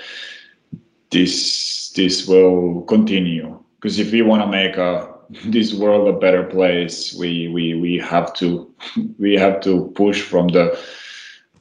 this 1.10 1.92
this 1.96 2.28
will 2.28 2.82
continue 2.84 3.58
because 3.76 4.00
if 4.00 4.12
we 4.12 4.22
want 4.22 4.42
to 4.42 4.48
make 4.48 4.78
a 4.78 5.12
this 5.46 5.74
world 5.74 6.08
a 6.08 6.20
better 6.20 6.44
place, 6.44 7.14
we 7.14 7.48
we 7.50 7.76
we 7.76 7.98
have 7.98 8.34
to 8.34 8.74
we 9.20 9.34
have 9.36 9.62
to 9.62 9.92
push 9.96 10.22
from 10.22 10.48
the 10.50 10.78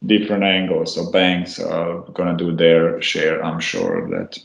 different 0.07 0.43
angles. 0.43 0.95
So 0.95 1.11
banks 1.11 1.61
are 1.61 2.01
gonna 2.13 2.37
do 2.37 2.55
their 2.55 3.01
share. 3.03 3.45
I'm 3.45 3.61
sure 3.61 4.03
of 4.03 4.11
that. 4.11 4.39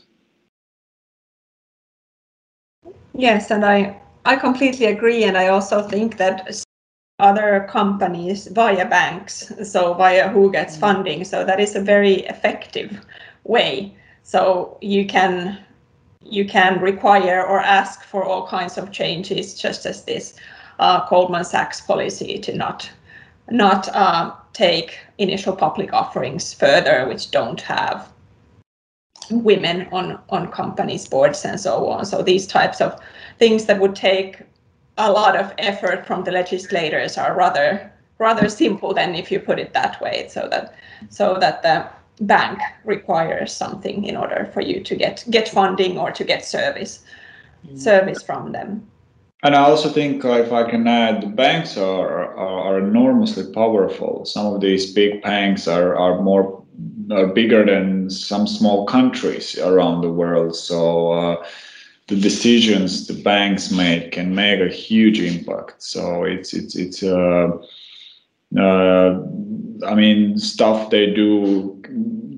Yes, 3.14 3.50
and 3.50 3.64
I 3.64 4.00
I 4.24 4.36
completely 4.36 4.86
agree, 4.86 5.24
and 5.24 5.36
I 5.36 5.48
also 5.48 5.82
think 5.82 6.18
that 6.18 6.65
other 7.18 7.66
companies 7.70 8.46
via 8.48 8.86
banks, 8.88 9.52
so 9.64 9.94
via 9.94 10.28
who 10.28 10.52
gets 10.52 10.74
mm-hmm. 10.74 10.80
funding, 10.80 11.24
so 11.24 11.44
that 11.44 11.60
is 11.60 11.74
a 11.74 11.80
very 11.80 12.16
effective 12.26 13.04
way. 13.44 13.94
So 14.22 14.76
you 14.80 15.06
can 15.06 15.58
you 16.28 16.44
can 16.44 16.80
require 16.80 17.46
or 17.46 17.60
ask 17.60 18.02
for 18.02 18.24
all 18.24 18.48
kinds 18.48 18.76
of 18.76 18.90
changes, 18.90 19.54
just 19.54 19.86
as 19.86 20.04
this 20.04 20.34
uh, 20.80 21.08
Goldman 21.08 21.44
Sachs 21.44 21.80
policy 21.80 22.38
to 22.38 22.54
not 22.54 22.90
not 23.50 23.88
uh, 23.94 24.32
take 24.52 24.98
initial 25.18 25.54
public 25.54 25.92
offerings 25.92 26.52
further, 26.52 27.06
which 27.08 27.30
don't 27.30 27.60
have 27.60 28.08
women 29.30 29.88
on 29.92 30.18
on 30.28 30.50
companies 30.50 31.08
boards 31.08 31.44
and 31.44 31.58
so 31.60 31.88
on. 31.88 32.04
So 32.04 32.22
these 32.22 32.46
types 32.46 32.80
of 32.80 33.00
things 33.38 33.66
that 33.66 33.80
would 33.80 33.94
take 33.94 34.42
a 34.98 35.12
lot 35.12 35.36
of 35.36 35.52
effort 35.58 36.06
from 36.06 36.24
the 36.24 36.32
legislators 36.32 37.18
are 37.18 37.36
rather 37.36 37.92
rather 38.18 38.48
simple 38.48 38.94
than 38.94 39.14
if 39.14 39.30
you 39.30 39.38
put 39.38 39.58
it 39.58 39.72
that 39.74 40.00
way. 40.00 40.26
So 40.30 40.48
that 40.50 40.74
so 41.10 41.36
that 41.38 41.62
the 41.62 41.86
bank 42.24 42.58
requires 42.84 43.52
something 43.52 44.04
in 44.04 44.16
order 44.16 44.50
for 44.54 44.62
you 44.62 44.82
to 44.82 44.96
get 44.96 45.24
get 45.30 45.48
funding 45.48 45.98
or 45.98 46.10
to 46.12 46.24
get 46.24 46.44
service 46.44 47.04
mm. 47.66 47.78
service 47.78 48.22
from 48.22 48.52
them. 48.52 48.86
And 49.42 49.54
I 49.54 49.60
also 49.60 49.90
think, 49.90 50.24
uh, 50.24 50.40
if 50.40 50.50
I 50.50 50.68
can 50.68 50.88
add, 50.88 51.36
banks 51.36 51.76
are, 51.76 52.34
are, 52.34 52.60
are 52.60 52.78
enormously 52.78 53.52
powerful. 53.52 54.24
Some 54.24 54.46
of 54.46 54.60
these 54.60 54.92
big 54.92 55.22
banks 55.22 55.68
are 55.68 55.94
are 55.94 56.22
more 56.22 56.64
are 57.10 57.26
bigger 57.26 57.64
than 57.64 58.10
some 58.10 58.46
small 58.46 58.86
countries 58.86 59.58
around 59.58 60.00
the 60.00 60.10
world. 60.10 60.56
So. 60.56 61.12
Uh, 61.12 61.46
the 62.08 62.16
decisions 62.16 63.06
the 63.06 63.20
banks 63.22 63.70
make 63.72 64.12
can 64.12 64.34
make 64.34 64.60
a 64.60 64.68
huge 64.68 65.20
impact. 65.20 65.82
So 65.82 66.24
it's 66.24 66.54
it's 66.54 66.76
it's 66.76 67.02
uh, 67.02 67.48
uh, 68.58 69.20
I 69.84 69.94
mean 69.94 70.38
stuff 70.38 70.90
they 70.90 71.12
do 71.12 71.82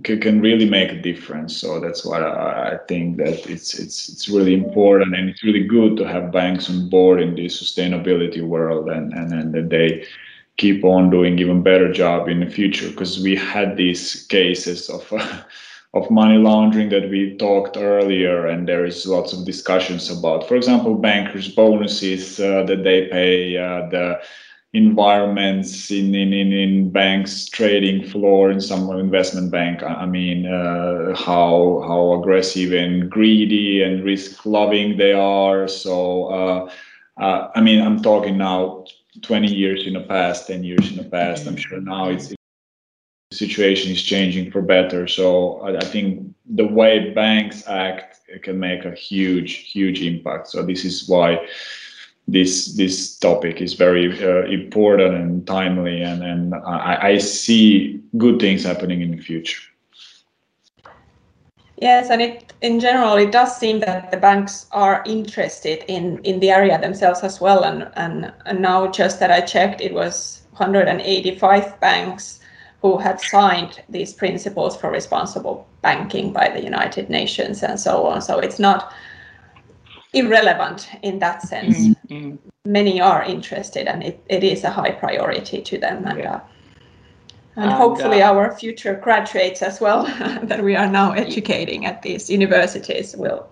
can, 0.05 0.21
can 0.21 0.41
really 0.41 0.69
make 0.69 0.91
a 0.91 1.03
difference. 1.03 1.57
So 1.57 1.81
that's 1.81 2.05
why 2.05 2.21
I, 2.21 2.75
I 2.75 2.79
think 2.89 3.19
that 3.19 3.47
it's 3.47 3.79
it's 3.79 4.09
it's 4.09 4.29
really 4.29 4.55
important 4.55 5.15
and 5.15 5.29
it's 5.29 5.45
really 5.45 5.65
good 5.65 5.97
to 5.99 6.05
have 6.05 6.33
banks 6.33 6.71
on 6.71 6.89
board 6.89 7.21
in 7.21 7.35
this 7.35 7.63
sustainability 7.63 8.43
world 8.43 8.89
and 8.89 9.13
and, 9.13 9.33
and 9.33 9.53
that 9.55 9.69
they 9.69 10.07
keep 10.57 10.83
on 10.83 11.09
doing 11.11 11.39
even 11.39 11.63
better 11.63 11.93
job 11.93 12.29
in 12.29 12.41
the 12.41 12.51
future 12.51 12.89
because 12.89 13.23
we 13.23 13.37
had 13.37 13.77
these 13.77 14.27
cases 14.29 14.89
of 14.89 15.13
uh, 15.13 15.43
of 15.95 16.11
money 16.11 16.37
laundering 16.37 16.91
that 16.91 17.09
we 17.11 17.37
talked 17.39 17.77
earlier, 17.77 18.47
and 18.47 18.69
there 18.69 18.85
is 18.85 19.07
lots 19.07 19.33
of 19.33 19.47
discussions 19.47 20.11
about, 20.11 20.47
for 20.47 20.55
example, 20.55 20.95
bankers' 20.95 21.49
bonuses 21.49 22.39
uh, 22.39 22.63
that 22.65 22.85
they 22.85 23.07
pay, 23.07 23.57
uh, 23.57 23.89
the 23.89 24.21
environments 24.75 25.91
in, 25.91 26.15
in, 26.15 26.33
in, 26.33 26.53
in 26.53 26.91
banks 26.91 27.47
trading 27.49 28.07
floor 28.07 28.51
in 28.51 28.61
some 28.61 28.91
investment 28.91 29.51
bank. 29.51 29.83
I 29.83 30.05
mean, 30.05 30.47
uh, 30.47 31.17
how 31.17 31.83
how 31.87 32.21
aggressive 32.21 32.73
and 32.73 33.11
greedy 33.11 33.83
and 33.83 34.05
risk 34.05 34.45
loving 34.45 34.99
they 34.99 35.13
are. 35.15 35.69
So, 35.69 36.27
uh, 36.27 36.71
uh, 37.21 37.49
I 37.55 37.61
mean, 37.63 37.81
I'm 37.81 38.03
talking 38.03 38.37
now 38.37 38.85
20 39.23 39.53
years 39.53 39.87
in 39.87 39.95
the 39.95 40.03
past, 40.03 40.47
10 40.49 40.65
years 40.65 40.91
in 40.91 40.97
the 40.97 41.05
past. 41.05 41.47
I'm 41.47 41.57
sure 41.57 41.81
now 41.81 42.11
it's 42.11 42.38
situation 43.31 43.93
is 43.93 44.03
changing 44.03 44.51
for 44.51 44.63
better. 44.63 45.07
So 45.07 45.61
I, 45.61 45.77
I, 45.77 45.85
think 45.85 46.35
the 46.47 46.67
way 46.67 47.11
banks 47.11 47.67
act 47.69 48.21
can 48.43 48.59
make 48.59 48.85
a 48.85 48.93
huge, 48.93 49.71
huge 49.71 50.01
impact. 50.01 50.49
So 50.49 50.65
this 50.65 50.85
is 50.85 51.09
why 51.09 51.47
this 52.27 52.75
this 52.77 53.19
topic 53.19 53.61
is 53.61 53.75
very 53.75 54.07
uh, 54.23 54.47
important 54.47 55.15
and 55.15 55.47
timely, 55.47 56.03
and 56.03 56.23
and 56.23 56.55
I, 56.55 56.99
I 57.03 57.19
see 57.19 58.03
good 58.17 58.39
things 58.39 58.65
happening 58.65 59.01
in 59.01 59.11
the 59.11 59.23
future. 59.23 59.63
Yes, 61.81 62.11
and 62.11 62.21
it 62.21 62.53
in 62.61 62.81
general 62.81 63.15
it 63.17 63.31
does 63.31 63.57
seem 63.57 63.81
that 63.81 64.11
the 64.11 64.17
banks 64.17 64.67
are 64.73 65.03
interested 65.07 65.85
in 65.89 66.19
in 66.25 66.41
the 66.41 66.51
area 66.51 66.79
themselves 66.79 67.23
as 67.23 67.41
well. 67.41 67.65
And 67.65 67.91
and, 67.97 68.33
and 68.45 68.61
now 68.61 68.89
just 68.89 69.21
that 69.21 69.31
I 69.31 69.41
checked, 69.41 69.81
it 69.81 69.95
was 69.95 70.43
185 70.53 71.81
banks 71.81 72.41
who 72.81 72.97
had 72.97 73.21
signed 73.21 73.83
these 73.89 74.13
principles 74.13 74.77
for 74.77 74.91
responsible 74.91 75.67
banking 75.83 76.33
by 76.33 76.49
the 76.49 76.63
United 76.63 77.11
Nations 77.11 77.63
and 77.63 77.79
so 77.79 78.07
on. 78.07 78.23
So 78.23 78.39
it's 78.39 78.59
not 78.59 78.93
irrelevant 80.15 80.89
in 81.03 81.19
that 81.19 81.43
sense. 81.43 81.77
Mm-hmm. 81.77 82.37
Many 82.65 83.01
are 83.01 83.23
interested 83.25 83.89
and 83.89 84.03
it, 84.03 84.23
it 84.29 84.45
is 84.45 84.65
a 84.65 84.71
high 84.71 84.93
priority 84.93 85.61
to 85.63 85.79
them. 85.79 86.07
And, 86.07 86.19
yeah. 86.19 86.35
uh, 86.35 86.41
and, 87.57 87.65
and, 87.65 87.73
hopefully 87.73 88.23
uh, 88.23 88.33
our 88.33 88.57
future 88.57 88.95
graduates 88.95 89.61
as 89.63 89.81
well 89.81 90.05
that 90.45 90.63
we 90.63 90.77
are 90.77 90.89
now 90.89 91.13
educating 91.13 91.85
at 91.87 92.03
these 92.03 92.31
universities 92.31 93.17
will 93.17 93.49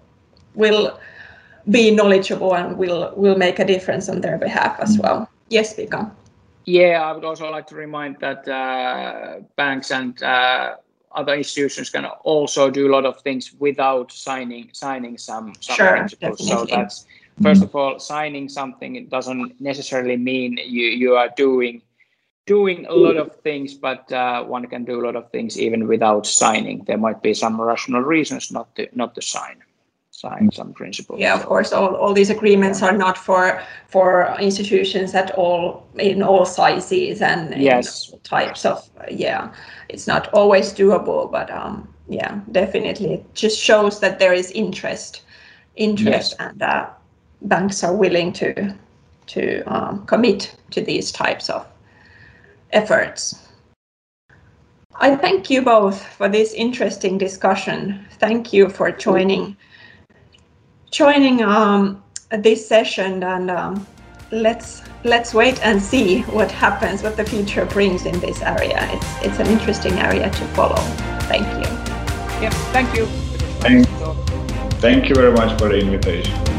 will 0.54 0.98
be 1.68 1.90
knowledgeable 1.90 2.54
and 2.54 2.78
will 2.78 3.12
will 3.16 3.36
make 3.36 3.58
a 3.58 3.64
difference 3.64 4.08
on 4.08 4.20
their 4.20 4.38
behalf 4.38 4.78
as 4.78 4.96
mm-hmm. 4.96 5.02
well. 5.02 5.30
Yes, 5.48 5.74
Vika. 5.74 6.10
Yeah, 6.66 7.00
I 7.00 7.12
would 7.12 7.24
also 7.24 7.48
like 7.48 7.68
to 7.68 7.76
remind 7.76 8.18
that 8.18 8.46
uh, 8.48 9.40
banks 9.54 9.92
and 9.92 10.20
uh, 10.20 10.74
other 11.12 11.34
institutions 11.34 11.90
can 11.90 12.04
also 12.04 12.70
do 12.70 12.88
a 12.88 12.92
lot 12.92 13.06
of 13.06 13.20
things 13.22 13.52
without 13.60 14.10
signing 14.10 14.70
signing 14.72 15.16
some, 15.16 15.54
some 15.60 15.76
sure, 15.76 15.90
principles. 15.92 16.38
Definitely. 16.38 16.68
So 16.68 16.76
that's 16.76 17.06
first 17.40 17.62
of 17.62 17.74
all, 17.76 18.00
signing 18.00 18.48
something 18.48 18.96
it 18.96 19.10
doesn't 19.10 19.60
necessarily 19.60 20.16
mean 20.16 20.58
you 20.58 20.86
you 20.86 21.14
are 21.14 21.30
doing 21.36 21.82
doing 22.46 22.86
a 22.86 22.94
lot 22.94 23.16
of 23.16 23.34
things, 23.36 23.74
but 23.74 24.10
uh, 24.12 24.42
one 24.42 24.66
can 24.66 24.84
do 24.84 25.00
a 25.00 25.04
lot 25.04 25.14
of 25.14 25.30
things 25.30 25.58
even 25.58 25.86
without 25.86 26.26
signing. 26.26 26.82
There 26.84 26.98
might 26.98 27.22
be 27.22 27.34
some 27.34 27.60
rational 27.60 28.02
reasons 28.02 28.50
not 28.50 28.74
to 28.74 28.88
not 28.92 29.14
to 29.14 29.22
sign 29.22 29.62
sign 30.16 30.50
some 30.52 30.72
principles. 30.72 31.20
Yeah, 31.20 31.34
of 31.34 31.44
course, 31.44 31.72
all, 31.72 31.94
all 31.94 32.14
these 32.14 32.30
agreements 32.30 32.82
are 32.82 32.96
not 32.96 33.18
for 33.18 33.62
for 33.86 34.34
institutions 34.40 35.14
at 35.14 35.30
all 35.32 35.86
in 35.98 36.22
all 36.22 36.46
sizes 36.46 37.20
and 37.20 37.54
yes. 37.60 38.12
types 38.22 38.64
of 38.64 38.88
yeah. 39.10 39.52
It's 39.88 40.06
not 40.06 40.32
always 40.32 40.72
doable, 40.72 41.30
but 41.30 41.50
um, 41.50 41.88
yeah, 42.08 42.40
definitely 42.50 43.14
it 43.14 43.34
just 43.34 43.58
shows 43.58 44.00
that 44.00 44.18
there 44.18 44.32
is 44.32 44.50
interest, 44.52 45.22
interest, 45.76 46.34
yes. 46.38 46.48
and 46.48 46.62
uh, 46.62 46.88
banks 47.42 47.84
are 47.84 47.94
willing 47.94 48.32
to 48.34 48.74
to 49.26 49.62
um, 49.66 50.06
commit 50.06 50.56
to 50.70 50.80
these 50.80 51.12
types 51.12 51.50
of 51.50 51.66
efforts. 52.72 53.46
I 54.98 55.14
thank 55.14 55.50
you 55.50 55.60
both 55.62 56.02
for 56.02 56.28
this 56.28 56.54
interesting 56.54 57.18
discussion. 57.18 58.06
Thank 58.18 58.52
you 58.54 58.70
for 58.70 58.90
joining 58.90 59.56
joining 60.96 61.42
um, 61.42 62.02
this 62.30 62.66
session 62.66 63.22
and 63.22 63.50
um, 63.50 63.86
let's 64.30 64.82
let's 65.04 65.34
wait 65.34 65.62
and 65.62 65.80
see 65.80 66.22
what 66.22 66.50
happens, 66.50 67.02
what 67.02 67.18
the 67.18 67.24
future 67.24 67.66
brings 67.66 68.06
in 68.06 68.18
this 68.20 68.40
area. 68.40 68.78
It's 68.94 69.26
it's 69.26 69.38
an 69.38 69.46
interesting 69.46 69.92
area 69.98 70.30
to 70.30 70.44
follow. 70.56 70.82
Thank 71.28 71.46
you. 71.60 71.70
Yep, 72.40 72.52
thank 72.72 72.96
you. 72.96 73.04
Thank, 73.60 73.86
thank 74.80 75.08
you 75.10 75.14
very 75.14 75.32
much 75.32 75.58
for 75.58 75.68
the 75.68 75.78
invitation. 75.78 76.55